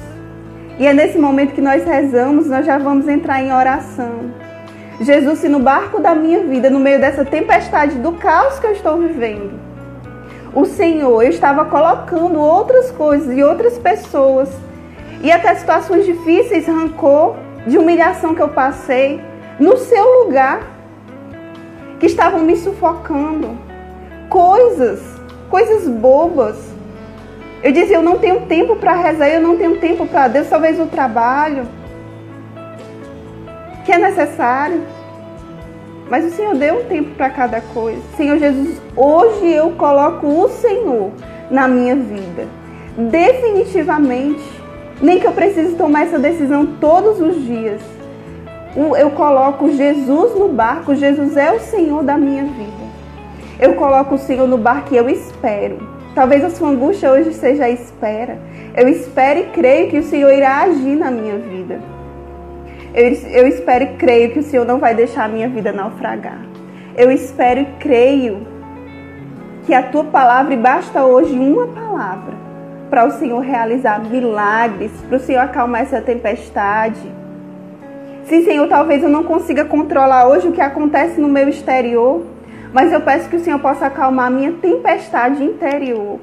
E 0.80 0.88
é 0.88 0.94
nesse 0.94 1.20
momento 1.20 1.54
que 1.54 1.62
nós 1.62 1.84
rezamos, 1.86 2.48
nós 2.48 2.66
já 2.66 2.78
vamos 2.78 3.08
entrar 3.08 3.44
em 3.44 3.54
oração. 3.54 4.32
Jesus, 5.00 5.40
se 5.40 5.50
no 5.50 5.60
barco 5.60 6.00
da 6.00 6.16
minha 6.16 6.40
vida, 6.44 6.70
no 6.70 6.80
meio 6.80 7.00
dessa 7.00 7.24
tempestade 7.24 7.96
do 7.98 8.14
caos 8.14 8.58
que 8.60 8.66
eu 8.66 8.72
estou 8.72 8.98
vivendo, 8.98 9.60
o 10.54 10.66
Senhor, 10.66 11.22
eu 11.24 11.30
estava 11.30 11.66
colocando 11.66 12.40
outras 12.40 12.92
coisas 12.92 13.38
e 13.38 13.44
outras 13.44 13.78
pessoas. 13.78 14.50
E 15.22 15.32
até 15.32 15.54
situações 15.56 16.06
difíceis, 16.06 16.66
rancor, 16.68 17.36
de 17.68 17.78
humilhação 17.78 18.34
que 18.34 18.42
eu 18.42 18.50
passei, 18.50 19.22
no 19.60 19.78
seu 19.78 20.24
lugar, 20.24 20.62
que 22.02 22.08
estavam 22.08 22.40
me 22.40 22.58
sufocando. 22.58 23.56
Coisas, 24.28 25.00
coisas 25.52 25.88
bobas. 25.88 26.58
Eu 27.62 27.72
dizia, 27.72 27.98
eu 27.98 28.02
não 28.02 28.18
tenho 28.18 28.42
tempo 28.48 28.76
para 28.76 28.96
rezar, 28.96 29.30
eu 29.30 29.40
não 29.40 29.56
tenho 29.56 29.78
tempo 29.80 30.08
para 30.08 30.28
Deus, 30.28 30.50
talvez 30.50 30.80
o 30.80 30.88
trabalho, 30.88 31.68
que 33.86 33.92
é 33.92 34.00
necessário. 34.00 34.82
Mas 36.10 36.26
o 36.26 36.32
Senhor 36.32 36.56
deu 36.56 36.80
um 36.80 36.86
tempo 36.86 37.12
para 37.12 37.30
cada 37.30 37.62
coisa. 37.62 38.02
Senhor 38.18 38.40
Jesus, 38.40 38.82
hoje 38.98 39.54
eu 39.54 39.70
coloco 39.74 40.26
o 40.26 40.50
Senhor 40.50 41.12
na 41.52 41.68
minha 41.68 41.96
vida. 41.96 42.48
Definitivamente. 42.98 44.60
Nem 45.00 45.20
que 45.20 45.28
eu 45.28 45.32
precise 45.32 45.76
tomar 45.76 46.04
essa 46.04 46.18
decisão 46.18 46.66
todos 46.66 47.22
os 47.22 47.44
dias. 47.44 47.82
Eu 48.76 49.12
coloco 49.12 49.72
Jesus 49.72 50.38
no 50.38 50.48
barco. 50.48 50.96
Jesus 50.96 51.36
é 51.36 51.52
o 51.52 51.60
Senhor 51.60 52.04
da 52.04 52.18
minha 52.18 52.44
vida. 52.44 52.82
Eu 53.60 53.76
coloco 53.76 54.16
o 54.16 54.18
Senhor 54.18 54.48
no 54.48 54.58
barco 54.58 54.94
e 54.94 54.98
eu 54.98 55.10
espero. 55.10 55.78
Talvez 56.16 56.44
a 56.44 56.50
sua 56.50 56.70
angústia 56.70 57.12
hoje 57.12 57.34
seja 57.34 57.66
a 57.66 57.70
espera. 57.70 58.38
Eu 58.76 58.88
espero 58.88 59.40
e 59.40 59.44
creio 59.48 59.90
que 59.90 60.00
o 60.00 60.04
Senhor 60.04 60.32
irá 60.32 60.62
agir 60.62 60.96
na 60.96 61.12
minha 61.12 61.38
vida. 61.38 61.80
Eu, 62.94 63.12
eu 63.30 63.48
espero 63.48 63.86
e 63.86 63.96
creio 63.96 64.32
que 64.32 64.40
o 64.40 64.44
Senhor 64.44 64.66
não 64.66 64.80
vai 64.80 64.94
deixar 64.94 65.26
a 65.26 65.28
minha 65.28 65.48
vida 65.48 65.72
naufragar. 65.72 66.42
Eu 66.98 67.10
espero 67.12 67.62
e 67.62 67.66
creio 67.80 68.46
que 69.66 69.74
a 69.74 69.84
tua 69.84 70.04
palavra, 70.06 70.54
e 70.54 70.58
basta 70.58 71.04
hoje 71.04 71.38
uma 71.38 71.68
palavra, 71.68 72.34
para 72.90 73.06
o 73.06 73.12
Senhor 73.12 73.40
realizar 73.40 74.04
milagres, 74.04 74.92
para 75.08 75.18
o 75.18 75.20
Senhor 75.20 75.40
acalmar 75.40 75.82
essa 75.82 76.02
tempestade. 76.02 77.21
Sim, 78.26 78.44
Senhor, 78.44 78.68
talvez 78.68 79.04
eu 79.04 79.10
não 79.10 79.24
consiga 79.24 79.66
controlar 79.66 80.28
hoje 80.28 80.48
o 80.48 80.52
que 80.52 80.62
acontece 80.62 81.20
no 81.20 81.28
meu 81.28 81.50
exterior, 81.50 82.24
mas 82.74 82.94
eu 82.94 83.02
peço 83.02 83.30
que 83.30 83.36
o 83.36 83.40
Senhor 83.40 83.60
possa 83.60 83.88
acalmar 83.88 84.28
a 84.28 84.30
minha 84.30 84.54
tempestade 84.54 85.44
interior. 85.44 86.20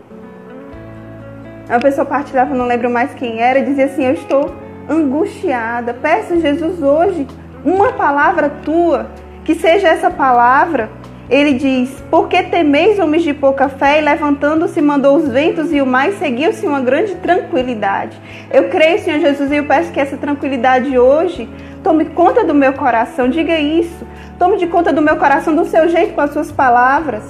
Uma 1.69 1.81
pessoa 1.81 2.07
partilhava, 2.07 2.55
não 2.55 2.67
lembro 2.67 2.88
mais 2.88 3.12
quem 3.12 3.40
era, 3.40 3.61
dizia 3.61 3.87
assim: 3.87 4.07
Eu 4.07 4.14
estou 4.14 4.55
angustiada. 4.88 5.93
Peço, 5.93 6.40
Jesus, 6.40 6.83
hoje 6.83 7.26
uma 7.62 7.93
palavra 7.93 8.49
tua, 8.64 9.11
que 9.45 9.55
seja 9.55 9.88
essa 9.88 10.11
palavra 10.11 10.88
ele 11.31 11.52
diz: 11.55 11.90
Por 12.11 12.28
que 12.28 12.43
temeis, 12.43 12.99
homens 12.99 13.23
de 13.23 13.35
pouca 13.35 13.69
fé? 13.69 13.99
E 13.99 14.02
levantando-se, 14.02 14.81
mandou 14.81 15.17
os 15.17 15.28
ventos 15.28 15.73
e 15.73 15.81
o 15.81 15.87
mar, 15.87 16.09
e 16.09 16.14
seguiu-se 16.14 16.67
uma 16.67 16.81
grande 16.81 17.14
tranquilidade. 17.17 18.19
Eu 18.50 18.69
creio, 18.69 18.99
Senhor 19.00 19.21
Jesus, 19.21 19.50
e 19.52 19.57
eu 19.57 19.64
peço 19.64 19.93
que 19.93 20.00
essa 20.00 20.17
tranquilidade 20.17 20.99
hoje 20.99 21.49
tome 21.82 22.06
conta 22.06 22.44
do 22.44 22.54
meu 22.54 22.73
coração. 22.73 23.28
Diga 23.28 23.58
isso. 23.58 24.06
Tome 24.38 24.56
de 24.56 24.66
conta 24.66 24.92
do 24.92 25.02
meu 25.02 25.16
coração 25.16 25.54
do 25.54 25.64
seu 25.64 25.88
jeito, 25.88 26.14
com 26.14 26.20
as 26.20 26.32
suas 26.32 26.52
palavras. 26.52 27.23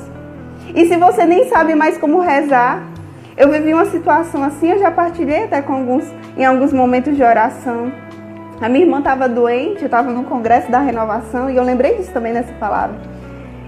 E 0.75 0.87
se 0.87 0.97
você 0.97 1.25
nem 1.25 1.49
sabe 1.49 1.75
mais 1.75 1.97
como 1.97 2.21
rezar, 2.21 2.83
eu 3.37 3.51
vivi 3.51 3.73
uma 3.73 3.87
situação 3.87 4.43
assim, 4.43 4.73
eu 4.73 4.79
já 4.79 4.91
partilhei 4.91 5.45
até 5.45 5.63
com 5.63 5.73
alguns, 5.73 6.05
em 6.37 6.45
alguns 6.45 6.73
momentos 6.73 7.17
de 7.17 7.23
oração. 7.23 7.93
A 8.61 8.69
minha 8.69 8.85
irmã 8.85 8.99
estava 8.99 9.29
doente, 9.29 9.83
eu 9.83 9.87
estava 9.87 10.11
no 10.11 10.25
congresso 10.25 10.71
da 10.71 10.81
renovação, 10.81 11.49
e 11.49 11.57
eu 11.57 11.63
lembrei 11.63 11.95
disso 11.95 12.13
também 12.13 12.33
nessa 12.33 12.53
palavra. 12.55 12.97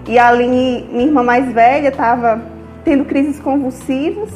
E 0.09 0.19
a 0.19 0.29
Aline, 0.29 0.89
minha 0.91 1.07
irmã 1.07 1.23
mais 1.23 1.51
velha, 1.53 1.89
estava 1.89 2.43
tendo 2.85 3.05
crises 3.05 3.39
convulsivas. 3.39 4.31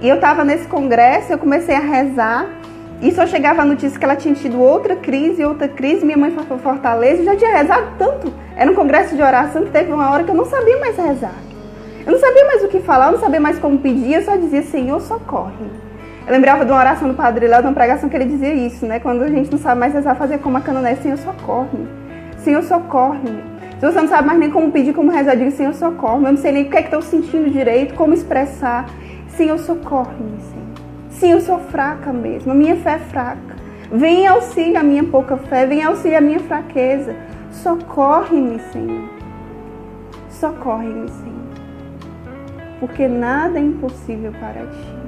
E 0.00 0.08
eu 0.08 0.14
estava 0.14 0.44
nesse 0.44 0.68
congresso, 0.68 1.32
eu 1.32 1.38
comecei 1.38 1.74
a 1.74 1.80
rezar. 1.80 2.46
E 3.00 3.12
só 3.12 3.26
chegava 3.26 3.62
a 3.62 3.64
notícia 3.64 3.96
que 3.96 4.04
ela 4.04 4.16
tinha 4.16 4.34
tido 4.34 4.60
outra 4.60 4.96
crise, 4.96 5.44
outra 5.44 5.68
crise. 5.68 6.04
Minha 6.04 6.18
mãe 6.18 6.32
foi 6.32 6.44
para 6.44 6.58
Fortaleza, 6.58 7.22
já 7.22 7.36
tinha 7.36 7.56
rezado 7.56 7.86
tanto. 7.96 8.32
Era 8.56 8.70
um 8.70 8.74
congresso 8.74 9.14
de 9.14 9.22
oração 9.22 9.64
que 9.64 9.70
teve 9.70 9.92
uma 9.92 10.10
hora 10.10 10.24
que 10.24 10.30
eu 10.30 10.34
não 10.34 10.44
sabia 10.44 10.78
mais 10.78 10.96
rezar. 10.96 11.34
Eu 12.04 12.12
não 12.12 12.18
sabia 12.18 12.44
mais 12.46 12.64
o 12.64 12.68
que 12.68 12.80
falar, 12.80 13.06
eu 13.06 13.12
não 13.12 13.20
sabia 13.20 13.38
mais 13.38 13.58
como 13.58 13.78
pedir, 13.78 14.14
eu 14.14 14.22
só 14.22 14.34
dizia, 14.34 14.62
Senhor, 14.62 15.00
socorre. 15.00 15.66
Eu 16.26 16.32
lembrava 16.32 16.64
de 16.64 16.72
uma 16.72 16.80
oração 16.80 17.06
do 17.06 17.14
Padre 17.14 17.46
Léo, 17.46 17.60
de 17.60 17.68
uma 17.68 17.74
pregação 17.74 18.08
que 18.08 18.16
ele 18.16 18.24
dizia 18.24 18.52
isso, 18.52 18.84
né? 18.84 18.98
Quando 18.98 19.22
a 19.22 19.28
gente 19.28 19.50
não 19.50 19.58
sabe 19.58 19.78
mais 19.78 19.94
rezar, 19.94 20.14
fazer 20.16 20.38
como 20.38 20.56
a 20.56 20.60
canoné, 20.60 20.96
Senhor, 20.96 21.16
socorre. 21.18 21.86
Senhor, 22.38 22.62
socorre. 22.62 23.28
Se 23.78 23.86
você 23.86 24.00
não 24.00 24.08
sabe 24.08 24.26
mais 24.26 24.38
nem 24.40 24.50
como 24.50 24.72
pedir, 24.72 24.92
como 24.92 25.12
rezar, 25.12 25.36
diga 25.36 25.50
Senhor, 25.52 25.72
socorre. 25.72 26.24
Eu 26.24 26.32
não 26.32 26.36
sei 26.36 26.50
nem 26.50 26.64
o 26.64 26.70
que 26.70 26.76
é 26.76 26.82
que 26.82 26.88
estou 26.88 27.00
sentindo 27.00 27.48
direito, 27.50 27.94
como 27.94 28.12
expressar. 28.12 28.86
Senhor, 29.28 29.58
socorre-me, 29.58 30.40
Senhor. 30.40 30.57
Sim, 31.18 31.32
eu 31.32 31.40
sou 31.40 31.58
fraca 31.58 32.12
mesmo, 32.12 32.52
a 32.52 32.54
minha 32.54 32.76
fé 32.76 32.94
é 32.94 32.98
fraca. 32.98 33.56
Vem 33.90 34.26
auxílio 34.26 34.78
a 34.78 34.82
minha 34.82 35.04
pouca 35.04 35.36
fé, 35.36 35.66
vem 35.66 35.82
auxílio 35.82 36.18
a 36.18 36.20
minha 36.20 36.40
fraqueza. 36.40 37.16
Socorre-me, 37.50 38.58
Senhor. 38.72 39.08
Socorre-me, 40.28 41.08
Senhor. 41.08 41.38
Porque 42.80 43.08
nada 43.08 43.58
é 43.58 43.62
impossível 43.62 44.32
para 44.32 44.66
ti. 44.66 44.98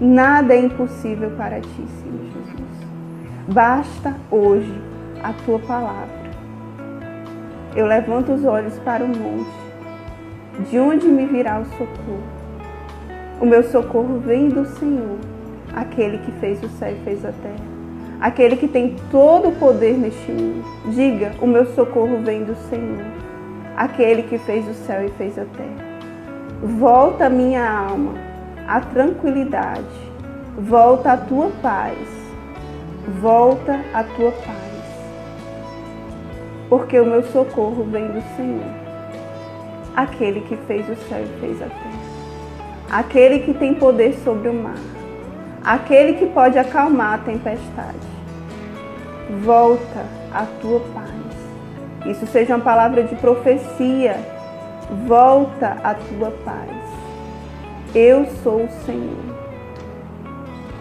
Nada 0.00 0.54
é 0.54 0.60
impossível 0.60 1.30
para 1.36 1.60
ti, 1.60 1.86
Senhor 2.02 2.24
Jesus. 2.24 2.88
Basta 3.48 4.14
hoje 4.30 4.80
a 5.22 5.32
tua 5.44 5.58
palavra 5.58 6.18
eu 7.78 7.86
levanto 7.86 8.32
os 8.32 8.44
olhos 8.44 8.78
para 8.80 9.04
o 9.04 9.08
monte. 9.08 10.68
De 10.68 10.78
onde 10.78 11.06
me 11.06 11.26
virá 11.26 11.60
o 11.60 11.64
socorro? 11.64 12.37
O 13.40 13.46
meu 13.46 13.62
socorro 13.62 14.18
vem 14.18 14.48
do 14.48 14.66
Senhor, 14.66 15.16
aquele 15.72 16.18
que 16.18 16.32
fez 16.32 16.60
o 16.60 16.68
céu 16.70 16.92
e 16.92 17.04
fez 17.04 17.24
a 17.24 17.30
terra, 17.30 17.64
aquele 18.20 18.56
que 18.56 18.66
tem 18.66 18.96
todo 19.12 19.50
o 19.50 19.52
poder 19.52 19.96
neste 19.96 20.32
mundo. 20.32 20.64
Diga: 20.92 21.32
o 21.40 21.46
meu 21.46 21.64
socorro 21.66 22.18
vem 22.24 22.42
do 22.42 22.56
Senhor, 22.68 23.04
aquele 23.76 24.24
que 24.24 24.38
fez 24.38 24.66
o 24.66 24.74
céu 24.74 25.04
e 25.04 25.10
fez 25.10 25.38
a 25.38 25.44
terra. 25.44 25.88
Volta 26.80 27.26
a 27.26 27.30
minha 27.30 27.64
alma, 27.64 28.14
a 28.66 28.80
tranquilidade, 28.80 29.86
volta 30.58 31.12
a 31.12 31.16
tua 31.16 31.52
paz, 31.62 31.96
volta 33.20 33.78
a 33.94 34.02
tua 34.02 34.32
paz. 34.32 34.68
Porque 36.68 36.98
o 36.98 37.06
meu 37.06 37.22
socorro 37.22 37.84
vem 37.84 38.08
do 38.08 38.20
Senhor, 38.36 38.74
aquele 39.94 40.40
que 40.40 40.56
fez 40.66 40.88
o 40.88 40.96
céu 41.08 41.22
e 41.22 41.40
fez 41.40 41.62
a 41.62 41.66
terra, 41.66 42.07
aquele 42.90 43.40
que 43.40 43.54
tem 43.54 43.74
poder 43.74 44.14
sobre 44.24 44.48
o 44.48 44.54
mar, 44.54 44.78
aquele 45.64 46.14
que 46.14 46.26
pode 46.26 46.58
acalmar 46.58 47.14
a 47.14 47.18
tempestade. 47.18 48.08
Volta 49.42 50.04
a 50.32 50.46
tua 50.60 50.80
paz. 50.94 51.08
Isso 52.06 52.26
seja 52.26 52.56
uma 52.56 52.64
palavra 52.64 53.02
de 53.02 53.14
profecia. 53.16 54.16
Volta 55.06 55.76
a 55.84 55.94
tua 55.94 56.30
paz. 56.44 56.70
Eu 57.94 58.26
sou 58.42 58.64
o 58.64 58.70
Senhor. 58.86 59.36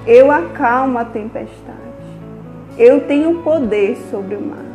Eu 0.05 0.31
acalmo 0.31 0.97
a 0.97 1.05
tempestade. 1.05 1.77
Eu 2.77 3.01
tenho 3.01 3.43
poder 3.43 3.97
sobre 4.09 4.35
o 4.35 4.41
mar 4.41 4.67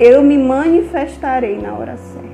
eu 0.00 0.22
me 0.22 0.38
manifestarei 0.38 1.58
na 1.58 1.74
hora 1.74 1.96
certa. 1.96 2.28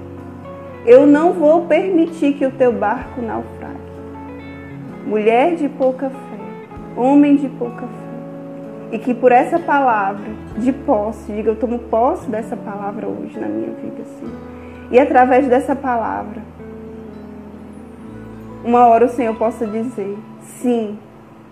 Eu 0.85 1.07
não 1.07 1.33
vou 1.33 1.65
permitir 1.67 2.35
que 2.35 2.45
o 2.45 2.51
teu 2.51 2.71
barco 2.71 3.23
naufrague. 3.23 3.84
Mulher 5.07 5.57
de 5.57 5.69
pouca 5.69 6.09
fé, 6.09 6.97
homem 6.97 7.37
de 7.37 7.49
pouca 7.49 7.83
fé. 7.83 8.05
E 8.93 8.99
que 8.99 9.13
por 9.13 9.33
essa 9.33 9.59
palavra 9.59 10.31
de 10.57 10.73
posse, 10.73 11.33
diga 11.33 11.51
eu 11.51 11.57
tomo 11.57 11.79
posse 11.79 12.29
dessa 12.31 12.57
palavra 12.57 13.07
hoje 13.07 13.39
na 13.39 13.49
minha 13.49 13.71
vida, 13.73 14.05
Senhor. 14.05 14.35
E 14.91 14.99
através 14.99 15.49
dessa 15.49 15.75
palavra, 15.75 16.41
uma 18.65 18.87
hora 18.87 19.05
o 19.05 19.09
Senhor 19.09 19.35
possa 19.37 19.67
dizer: 19.67 20.17
sim, 20.41 20.99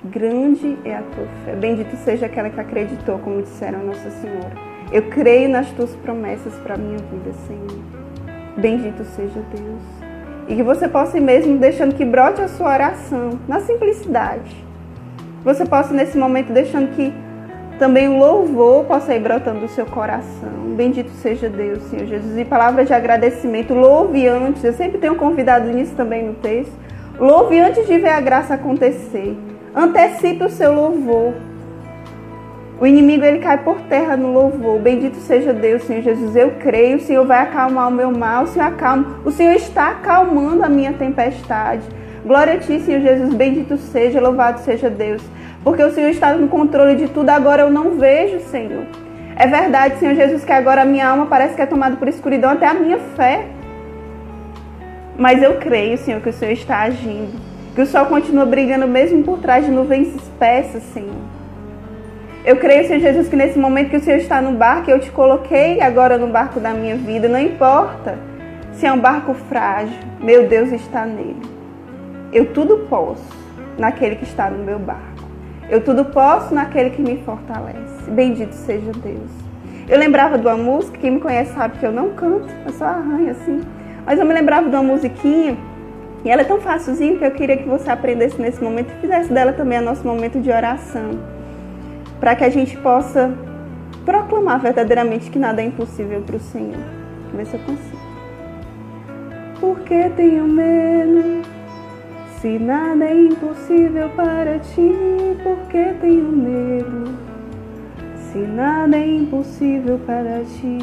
grande 0.05 0.79
é 0.85 0.97
a 0.97 1.03
tua 1.03 1.27
fé. 1.45 1.55
Bendito 1.55 1.95
seja 1.97 2.27
aquela 2.27 2.49
que 2.49 2.61
acreditou, 2.61 3.19
como 3.19 3.43
disseram 3.43 3.85
Nossa 3.85 4.11
Senhora. 4.11 4.53
Eu 4.91 5.03
creio 5.11 5.49
nas 5.49 5.71
tuas 5.73 5.95
promessas 5.97 6.55
para 6.61 6.75
a 6.75 6.79
minha 6.79 6.99
vida, 6.99 7.33
Senhor. 7.47 7.83
Bendito 8.57 9.05
seja 9.05 9.41
Deus. 9.55 10.02
E 10.49 10.57
que 10.57 10.63
você 10.63 10.89
possa 10.89 11.17
ir 11.17 11.21
mesmo 11.21 11.59
deixando 11.59 11.95
que 11.95 12.05
brote 12.05 12.41
a 12.41 12.49
sua 12.49 12.73
oração 12.73 13.39
na 13.47 13.61
simplicidade. 13.61 14.65
Você 15.45 15.65
possa 15.65 15.93
nesse 15.93 16.17
momento 16.17 16.53
deixando 16.53 16.95
que 16.95 17.13
também 17.79 18.09
o 18.09 18.19
louvor 18.19 18.85
possa 18.85 19.15
ir 19.15 19.21
brotando 19.21 19.61
do 19.61 19.69
seu 19.69 19.87
coração. 19.87 20.51
Bendito 20.77 21.11
seja 21.11 21.49
Deus, 21.49 21.83
Senhor 21.85 22.07
Jesus. 22.07 22.39
E 22.39 22.45
palavras 22.45 22.87
de 22.87 22.95
agradecimento. 22.95 23.75
Louve 23.75 24.27
antes. 24.27 24.63
Eu 24.63 24.73
sempre 24.73 24.99
tenho 24.99 25.17
convidado 25.17 25.67
nisso 25.69 25.95
também 25.97 26.25
no 26.25 26.35
texto. 26.35 26.73
Louve 27.19 27.59
antes 27.59 27.87
de 27.87 27.99
ver 27.99 28.11
a 28.11 28.21
graça 28.21 28.55
acontecer. 28.55 29.37
Antecipe 29.75 30.45
o 30.45 30.49
seu 30.49 30.73
louvor. 30.73 31.35
O 32.83 32.87
inimigo 32.87 33.25
ele 33.25 33.39
cai 33.39 33.59
por 33.59 33.81
terra 33.83 34.17
no 34.17 34.33
louvor. 34.33 34.81
Bendito 34.81 35.17
seja 35.19 35.53
Deus, 35.53 35.85
Senhor 35.85 36.03
Jesus. 36.03 36.35
Eu 36.35 36.55
creio, 36.59 36.97
o 36.97 37.01
Senhor 37.01 37.25
vai 37.25 37.39
acalmar 37.39 37.87
o 37.87 37.93
meu 37.93 38.11
mal, 38.11 38.43
o 38.43 38.47
Senhor 38.49 38.67
acalma. 38.67 39.21
O 39.25 39.31
Senhor 39.31 39.53
está 39.53 39.91
acalmando 39.91 40.65
a 40.65 40.69
minha 40.69 40.93
tempestade. 40.93 41.83
Glória 42.27 42.55
a 42.55 42.59
ti, 42.59 42.81
Senhor 42.81 43.01
Jesus. 43.01 43.33
Bendito 43.35 43.77
seja, 43.77 44.21
louvado 44.21 44.59
seja 44.63 44.91
Deus. 44.91 45.23
Porque 45.63 45.81
o 45.81 45.93
Senhor 45.93 46.09
está 46.09 46.35
no 46.35 46.49
controle 46.49 46.97
de 46.97 47.07
tudo. 47.07 47.31
Agora 47.31 47.63
eu 47.63 47.71
não 47.71 47.99
vejo, 47.99 48.41
Senhor. 48.51 48.85
É 49.37 49.47
verdade, 49.47 50.01
Senhor 50.01 50.17
Jesus, 50.17 50.45
que 50.45 50.53
agora 50.53 50.83
a 50.83 50.85
minha 50.85 51.07
alma 51.07 51.27
parece 51.27 51.55
que 51.55 51.63
é 51.63 51.67
tomada 51.67 51.95
por 51.95 52.09
escuridão, 52.09 52.51
até 52.51 52.67
a 52.67 52.75
minha 52.75 52.99
fé. 52.99 53.47
Mas 55.17 55.41
eu 55.41 55.55
creio, 55.55 55.97
Senhor, 55.99 56.21
que 56.21 56.31
o 56.31 56.33
Senhor 56.33 56.51
está 56.51 56.81
agindo. 56.81 57.41
Que 57.77 57.83
o 57.83 57.87
sol 57.87 58.07
continua 58.07 58.45
brilhando 58.45 58.89
mesmo 58.89 59.23
por 59.23 59.39
trás 59.39 59.65
de 59.65 59.71
nuvens 59.71 60.13
espessas, 60.17 60.83
Senhor. 60.83 61.42
Eu 62.45 62.57
creio, 62.57 62.89
Senhor 62.89 62.99
Jesus, 62.99 63.29
que 63.29 63.37
nesse 63.37 63.57
momento 63.57 63.91
que 63.91 63.97
o 63.97 64.01
Senhor 64.01 64.19
está 64.19 64.43
no 64.43 64.51
barco, 64.59 64.91
eu 64.91 64.99
te 64.99 65.13
coloquei 65.13 65.81
agora 65.81 66.19
no 66.19 66.27
barco 66.27 66.59
da 66.59 66.75
minha 66.75 66.97
vida, 66.97 67.29
não 67.29 67.39
importa 67.39 68.19
se 68.73 68.85
é 68.85 68.93
um 68.93 68.99
barco 68.99 69.33
frágil, 69.33 69.97
meu 70.21 70.49
Deus 70.49 70.73
está 70.73 71.07
nele. 71.07 71.41
Eu 72.33 72.47
tudo 72.47 72.79
posso 72.89 73.23
naquele 73.79 74.17
que 74.17 74.25
está 74.25 74.51
no 74.51 74.65
meu 74.65 74.77
barco. 74.81 75.23
Eu 75.71 75.85
tudo 75.85 76.05
posso 76.07 76.53
naquele 76.53 76.91
que 76.91 77.01
me 77.01 77.19
fortalece. 77.19 78.11
Bendito 78.11 78.55
seja 78.55 78.91
Deus. 78.91 79.31
Eu 79.89 79.97
lembrava 79.97 80.37
de 80.37 80.45
uma 80.45 80.57
música, 80.57 80.99
quem 80.99 81.13
me 81.13 81.21
conhece 81.21 81.55
sabe 81.55 81.79
que 81.79 81.87
eu 81.87 81.93
não 81.93 82.11
canto, 82.11 82.53
eu 82.67 82.73
só 82.73 82.87
arranho 82.87 83.31
assim. 83.31 83.61
Mas 84.05 84.19
eu 84.19 84.27
me 84.27 84.35
lembrava 84.35 84.69
de 84.69 84.75
uma 84.75 84.83
musiquinha 84.83 85.57
e 86.25 86.29
ela 86.29 86.43
é 86.43 86.45
tão 86.45 86.61
facilzinha 86.61 87.17
que 87.17 87.25
eu 87.25 87.31
queria 87.31 87.57
que 87.57 87.69
você 87.69 87.89
aprendesse 87.89 88.43
nesse 88.43 88.61
momento 88.61 88.93
e 88.97 89.01
fizesse 89.01 89.33
dela 89.33 89.53
também 89.53 89.79
o 89.79 89.83
nosso 89.83 90.05
momento 90.05 90.41
de 90.41 90.51
oração 90.51 91.21
para 92.23 92.37
que 92.37 92.45
a 92.45 92.51
gente 92.51 92.77
possa 92.77 93.37
proclamar 94.05 94.61
verdadeiramente 94.61 95.29
que 95.29 95.41
nada 95.41 95.61
é 95.61 95.65
impossível 95.65 96.23
para 96.23 96.37
o 96.37 96.39
Senhor. 96.39 96.79
Vamos 97.33 97.49
se 97.49 97.55
eu 97.57 97.61
consigo. 97.61 97.99
Porque 99.59 100.09
tenho 100.11 100.47
medo 100.47 101.43
Se 102.41 102.61
nada 102.61 103.07
é 103.07 103.25
impossível 103.27 104.09
para 104.11 104.61
ti, 104.61 104.93
por 105.43 105.57
que 105.69 105.95
tenho 106.01 106.31
medo? 106.31 107.13
Se 108.17 108.39
nada 108.39 108.97
é 108.97 109.07
impossível 109.07 109.99
para 110.07 110.45
ti, 110.45 110.79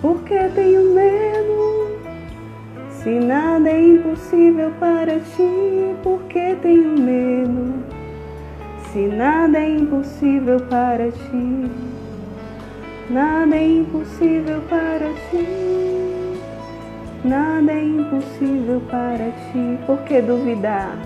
por 0.00 0.22
que 0.22 0.38
tenho 0.54 0.94
medo? 0.94 1.98
Se 2.90 3.10
nada 3.20 3.68
é 3.68 3.88
impossível 3.88 4.70
para 4.80 5.18
ti, 5.18 5.94
por 6.02 6.22
que 6.22 6.56
tenho 6.62 6.98
medo? 6.98 7.87
Se 8.92 9.06
nada 9.06 9.58
é 9.58 9.68
impossível 9.68 10.60
para 10.60 11.10
ti, 11.10 11.70
nada 13.10 13.54
é 13.54 13.68
impossível 13.68 14.62
para 14.62 15.12
ti, 15.28 16.40
nada 17.22 17.70
é 17.70 17.84
impossível 17.84 18.80
para 18.90 19.30
ti. 19.52 19.78
Por 19.84 19.98
que 20.04 20.22
duvidar? 20.22 20.96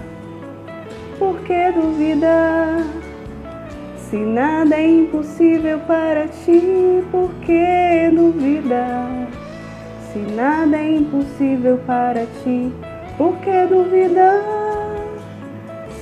Por 1.19 1.41
que 1.41 1.73
duvidar? 1.73 2.87
Se 3.97 4.17
nada 4.17 4.77
é 4.77 4.87
impossível 4.89 5.81
para 5.81 6.29
ti, 6.29 7.03
por 7.11 7.35
que 7.45 8.11
duvidar? 8.15 9.27
Se 10.13 10.21
nada 10.21 10.77
é 10.77 10.99
impossível 10.99 11.79
para 11.85 12.27
ti, 12.45 12.73
por 13.19 13.37
que 13.39 13.67
duvidar? 13.67 14.62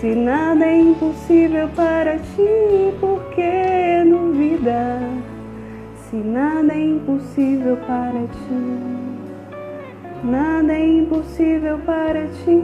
Se 0.01 0.15
nada 0.15 0.65
é 0.65 0.81
impossível 0.81 1.69
para 1.77 2.17
ti, 2.17 2.97
por 2.99 3.23
que 3.35 4.03
duvidar? 4.09 5.03
Se 5.95 6.17
nada 6.17 6.73
é 6.73 6.81
impossível 6.81 7.77
para 7.87 8.27
ti, 8.27 9.61
nada 10.25 10.73
é 10.73 10.89
impossível 10.89 11.79
para 11.81 12.27
ti, 12.29 12.63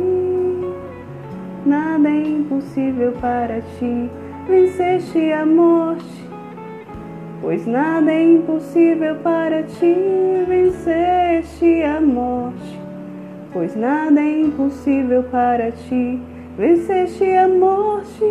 nada 1.67 2.09
é 2.09 2.23
impossível 2.23 3.13
para 3.21 3.61
ti. 3.61 4.11
Venceste 4.49 5.33
a 5.33 5.45
morte 5.45 6.27
pois 7.43 7.67
nada 7.67 8.11
é 8.11 8.25
impossível 8.25 9.15
para 9.17 9.63
ti, 9.63 9.95
venceste 10.49 11.83
a 11.85 12.01
morte. 12.01 12.81
Pois 13.53 13.77
nada 13.77 14.21
é 14.21 14.41
impossível 14.41 15.23
para 15.25 15.71
ti, 15.71 16.21
venceste 16.57 17.25
a 17.25 17.49
morte. 17.49 18.25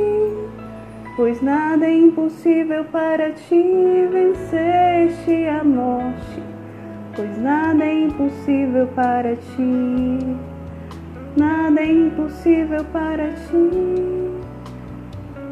Pois 1.15 1.41
nada 1.41 1.85
é 1.85 1.93
impossível 1.93 2.83
para 2.85 3.31
ti, 3.31 4.07
venceste 4.11 5.47
a 5.47 5.63
morte. 5.63 6.43
Pois 7.15 7.37
nada 7.37 7.85
é 7.85 8.03
impossível 8.03 8.87
para 8.87 9.35
ti, 9.35 10.37
nada 11.37 11.79
é 11.79 11.89
impossível 11.89 12.83
para 12.91 13.29
ti, 13.31 14.33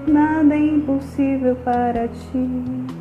nada 0.05 0.53
é 0.53 0.59
impossível 0.59 1.55
para 1.63 2.09
ti 2.09 2.93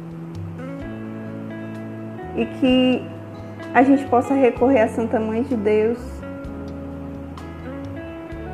e 2.36 2.46
que 2.46 3.02
a 3.74 3.82
gente 3.82 4.04
possa 4.06 4.34
recorrer 4.34 4.82
à 4.82 4.88
Santa 4.88 5.18
Mãe 5.18 5.42
de 5.42 5.56
Deus. 5.56 6.21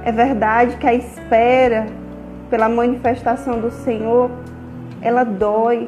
É 0.08 0.12
verdade 0.12 0.78
que 0.78 0.86
a 0.86 0.94
espera 0.94 1.84
pela 2.48 2.66
manifestação 2.66 3.60
do 3.60 3.70
Senhor, 3.70 4.30
ela 5.02 5.22
dói. 5.22 5.86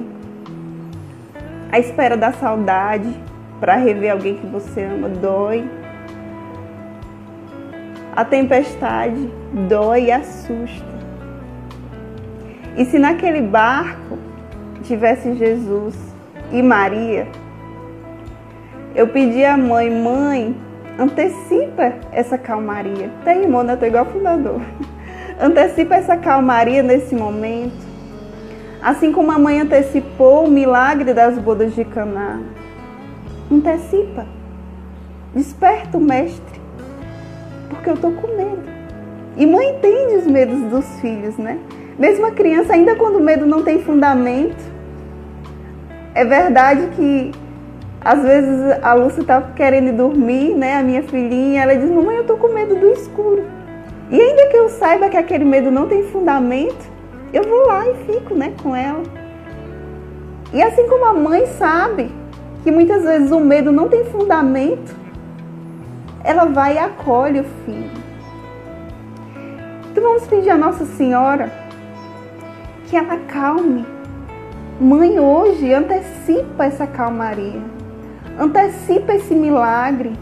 A 1.72 1.78
espera 1.78 2.18
da 2.18 2.30
saudade 2.30 3.08
para 3.58 3.76
rever 3.76 4.12
alguém 4.12 4.36
que 4.36 4.46
você 4.46 4.84
ama 4.84 5.08
dói. 5.08 5.64
A 8.14 8.22
tempestade 8.22 9.26
dói 9.66 10.08
e 10.08 10.12
assusta. 10.12 10.84
E 12.76 12.84
se 12.84 12.98
naquele 12.98 13.40
barco 13.40 14.18
tivesse 14.82 15.34
Jesus 15.34 15.96
e 16.52 16.62
Maria, 16.62 17.26
eu 18.94 19.08
pedi 19.08 19.42
à 19.46 19.56
mãe, 19.56 19.90
mãe, 19.90 20.54
antecipa 21.00 21.94
essa 22.12 22.36
calmaria. 22.36 23.10
Irmão, 23.26 23.66
eu 23.66 23.76
tô 23.76 23.86
igual 23.86 24.04
fundador. 24.04 24.60
Antecipa 25.40 25.94
essa 25.94 26.18
calmaria 26.18 26.82
nesse 26.82 27.14
momento. 27.14 27.88
Assim 28.82 29.10
como 29.10 29.32
a 29.32 29.38
mãe 29.38 29.60
antecipou 29.60 30.46
o 30.46 30.50
milagre 30.50 31.14
das 31.14 31.38
bodas 31.38 31.74
de 31.74 31.84
Caná. 31.86 32.40
Antecipa. 33.50 34.26
Desperta 35.34 35.96
o 35.96 36.00
mestre. 36.00 36.60
Porque 37.70 37.88
eu 37.88 37.96
tô 37.96 38.10
com 38.10 38.36
medo. 38.36 38.68
E 39.38 39.46
mãe 39.46 39.70
entende 39.70 40.16
os 40.16 40.26
medos 40.26 40.60
dos 40.64 41.00
filhos, 41.00 41.38
né? 41.38 41.58
Mesmo 41.98 42.26
a 42.26 42.32
criança, 42.32 42.74
ainda 42.74 42.94
quando 42.96 43.16
o 43.16 43.22
medo 43.22 43.46
não 43.46 43.62
tem 43.62 43.82
fundamento, 43.82 44.62
é 46.14 46.24
verdade 46.24 46.88
que 46.96 47.32
às 48.02 48.22
vezes 48.22 48.78
a 48.82 48.94
Lúcia 48.94 49.22
tá 49.22 49.42
querendo 49.54 49.94
dormir, 49.94 50.54
né? 50.54 50.78
A 50.78 50.82
minha 50.82 51.02
filhinha, 51.02 51.62
ela 51.62 51.76
diz: 51.76 51.90
Mamãe, 51.90 52.16
eu 52.16 52.24
tô 52.24 52.36
com 52.36 52.48
medo 52.48 52.74
do 52.74 52.86
escuro. 52.92 53.44
E 54.10 54.20
ainda 54.20 54.46
que 54.48 54.56
eu 54.56 54.68
saiba 54.70 55.08
que 55.08 55.16
aquele 55.16 55.44
medo 55.44 55.70
não 55.70 55.86
tem 55.86 56.04
fundamento, 56.04 56.90
eu 57.32 57.44
vou 57.44 57.66
lá 57.66 57.86
e 57.86 57.94
fico, 58.06 58.34
né, 58.34 58.54
com 58.60 58.74
ela. 58.74 59.02
E 60.52 60.62
assim 60.62 60.88
como 60.88 61.04
a 61.04 61.12
mãe 61.12 61.46
sabe 61.46 62.10
que 62.64 62.72
muitas 62.72 63.04
vezes 63.04 63.30
o 63.30 63.38
medo 63.38 63.70
não 63.70 63.88
tem 63.88 64.04
fundamento, 64.06 64.96
ela 66.24 66.46
vai 66.46 66.74
e 66.74 66.78
acolhe 66.78 67.40
o 67.40 67.44
filho. 67.64 67.90
Então 69.90 70.02
vamos 70.02 70.26
pedir 70.26 70.50
a 70.50 70.58
Nossa 70.58 70.84
Senhora 70.84 71.52
que 72.88 72.96
ela 72.96 73.16
calme. 73.28 73.86
Mãe 74.80 75.20
hoje 75.20 75.72
antecipa 75.72 76.64
essa 76.64 76.86
calmaria 76.86 77.60
Antecipa 78.40 79.12
esse 79.12 79.34
milagre. 79.34 80.14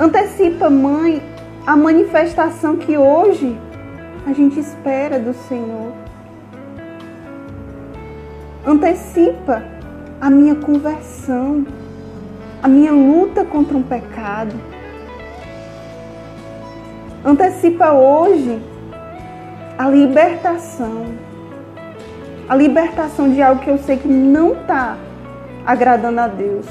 Antecipa, 0.00 0.68
mãe, 0.68 1.22
a 1.64 1.76
manifestação 1.76 2.76
que 2.76 2.98
hoje 2.98 3.56
a 4.26 4.32
gente 4.32 4.58
espera 4.58 5.20
do 5.20 5.32
Senhor. 5.32 5.92
Antecipa 8.66 9.62
a 10.20 10.28
minha 10.28 10.56
conversão, 10.56 11.64
a 12.60 12.66
minha 12.66 12.90
luta 12.90 13.44
contra 13.44 13.76
um 13.76 13.82
pecado. 13.84 14.56
Antecipa 17.24 17.92
hoje 17.92 18.60
a 19.78 19.88
libertação. 19.88 21.14
A 22.48 22.56
libertação 22.56 23.30
de 23.32 23.40
algo 23.40 23.62
que 23.62 23.70
eu 23.70 23.78
sei 23.78 23.98
que 23.98 24.08
não 24.08 24.54
está 24.54 24.96
agradando 25.66 26.20
a 26.20 26.26
Deus. 26.26 26.66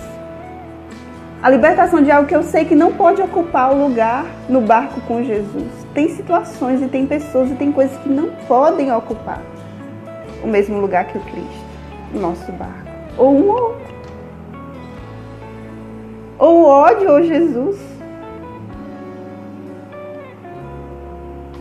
A 1.42 1.50
libertação 1.50 2.04
de 2.04 2.12
algo 2.12 2.28
que 2.28 2.36
eu 2.36 2.44
sei 2.44 2.66
que 2.66 2.76
não 2.76 2.94
pode 2.94 3.22
ocupar 3.22 3.74
o 3.74 3.88
lugar 3.88 4.26
no 4.48 4.62
barco 4.62 5.02
com 5.02 5.24
Jesus. 5.24 5.72
Tem 5.94 6.08
situações 6.10 6.82
e 6.82 6.88
tem 6.88 7.08
pessoas 7.08 7.50
e 7.50 7.56
tem 7.56 7.72
coisas 7.72 7.98
que 7.98 8.10
não 8.10 8.30
podem 8.48 8.94
ocupar 8.94 9.42
o 10.44 10.48
mesmo 10.48 10.80
lugar 10.80 11.06
que 11.06 11.18
o 11.18 11.22
Cristo, 11.22 11.66
o 12.14 12.20
nosso 12.20 12.52
barco. 12.52 12.92
Ou 13.18 13.36
um 13.36 13.50
ou 13.50 13.62
outro. 13.62 13.92
Ou 16.38 16.62
o 16.62 16.66
ódio 16.66 17.12
ou 17.12 17.24
Jesus. 17.24 17.80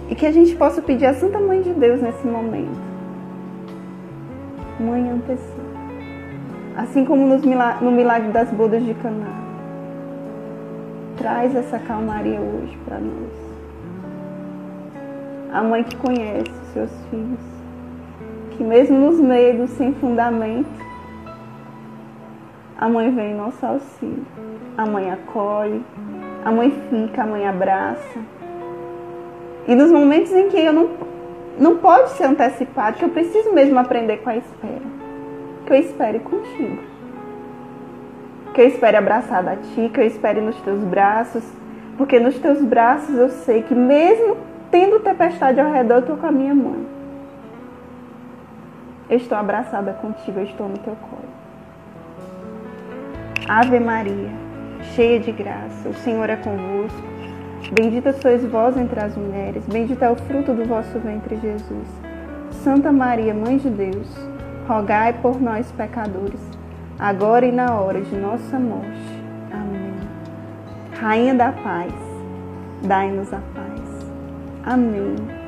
E 0.09 0.15
que 0.15 0.27
a 0.27 0.33
gente 0.33 0.55
possa 0.57 0.83
pedir 0.83 1.07
a 1.07 1.15
Santa 1.15 1.39
Mãe 1.39 1.63
de 1.63 1.73
Deus 1.73 2.03
nesse 2.03 2.27
momento. 2.27 2.91
Mãe 4.79 5.11
antecipa 5.11 5.50
assim 6.77 7.05
como 7.05 7.27
no 7.27 7.91
milagre 7.91 8.31
das 8.31 8.51
bodas 8.51 8.85
de 8.85 8.95
Caná. 8.95 9.41
Traz 11.17 11.55
essa 11.55 11.79
calmaria 11.79 12.41
hoje 12.41 12.79
para 12.85 12.99
nós. 12.99 13.51
A 15.53 15.63
mãe 15.63 15.83
que 15.83 15.97
conhece 15.97 16.51
os 16.51 16.69
seus 16.73 16.91
filhos, 17.11 17.41
que 18.53 18.63
mesmo 18.63 18.97
nos 18.99 19.21
medos 19.21 19.71
sem 19.71 19.93
fundamento, 19.95 20.69
a 22.79 22.89
mãe 22.89 23.11
vem 23.15 23.33
em 23.33 23.37
nosso 23.37 23.65
auxílio. 23.67 24.25
A 24.79 24.87
mãe 24.87 25.11
acolhe, 25.11 25.85
a 26.45 26.51
mãe 26.51 26.71
fica, 26.89 27.23
a 27.23 27.27
mãe 27.27 27.47
abraça. 27.47 28.19
E 29.67 29.75
nos 29.75 29.93
momentos 29.93 30.33
em 30.33 30.49
que 30.49 30.57
eu 30.57 30.73
não, 30.73 30.89
não 31.59 31.77
pode 31.77 32.11
ser 32.11 32.25
antecipado, 32.25 32.97
que 32.97 33.05
eu 33.05 33.11
preciso 33.11 33.53
mesmo 33.53 33.79
aprender 33.79 34.19
com 34.19 34.31
a 34.31 34.37
espera 34.37 35.00
que 35.71 35.75
eu 35.75 35.79
espere 35.79 36.19
contigo. 36.19 36.83
Que 38.53 38.63
eu 38.63 38.67
espere 38.67 38.97
abraçada 38.97 39.53
a 39.53 39.57
ti, 39.57 39.89
que 39.95 40.01
eu 40.01 40.05
espere 40.05 40.41
nos 40.41 40.61
teus 40.63 40.83
braços, 40.83 41.45
porque 41.97 42.19
nos 42.19 42.37
teus 42.41 42.61
braços 42.61 43.17
eu 43.17 43.29
sei 43.29 43.63
que 43.63 43.73
mesmo 43.73 44.37
tendo 44.69 44.99
tempestade 44.99 45.61
ao 45.61 45.71
redor, 45.71 45.95
eu 45.95 46.01
estou 46.01 46.17
com 46.17 46.27
a 46.27 46.33
minha 46.33 46.55
mãe. 46.57 46.85
Eu 49.09 49.17
estou 49.17 49.39
abraçada 49.39 49.93
contigo, 49.93 50.41
eu 50.41 50.45
estou 50.45 50.69
no 50.69 50.77
teu 50.79 50.97
colo. 50.97 51.31
Ave 53.49 53.79
Maria, 53.79 54.31
cheia 54.97 55.21
de 55.21 55.31
graça, 55.31 55.89
o 55.89 55.95
Senhor 55.95 56.29
é 56.29 56.37
convosco. 56.37 57.09
Bendita 57.71 58.13
sois 58.15 58.45
vós 58.45 58.77
entre 58.77 58.99
as 58.99 59.17
mulheres, 59.17 59.65
bendito 59.67 60.03
é 60.03 60.11
o 60.11 60.17
fruto 60.17 60.53
do 60.53 60.65
vosso 60.65 60.99
ventre, 60.99 61.37
Jesus. 61.37 61.89
Santa 62.51 62.91
Maria, 62.91 63.33
Mãe 63.33 63.57
de 63.57 63.71
Deus, 63.71 64.30
rogai 64.71 65.13
por 65.15 65.41
nós, 65.41 65.73
pecadores, 65.73 66.41
agora 66.97 67.45
e 67.45 67.51
na 67.51 67.75
hora 67.75 68.01
de 68.01 68.15
nossa 68.15 68.57
morte. 68.57 69.21
Amém. 69.53 69.97
Rainha 70.97 71.35
da 71.35 71.51
paz, 71.51 71.93
dai-nos 72.87 73.33
a 73.33 73.41
paz. 73.53 73.81
Amém. 74.65 75.40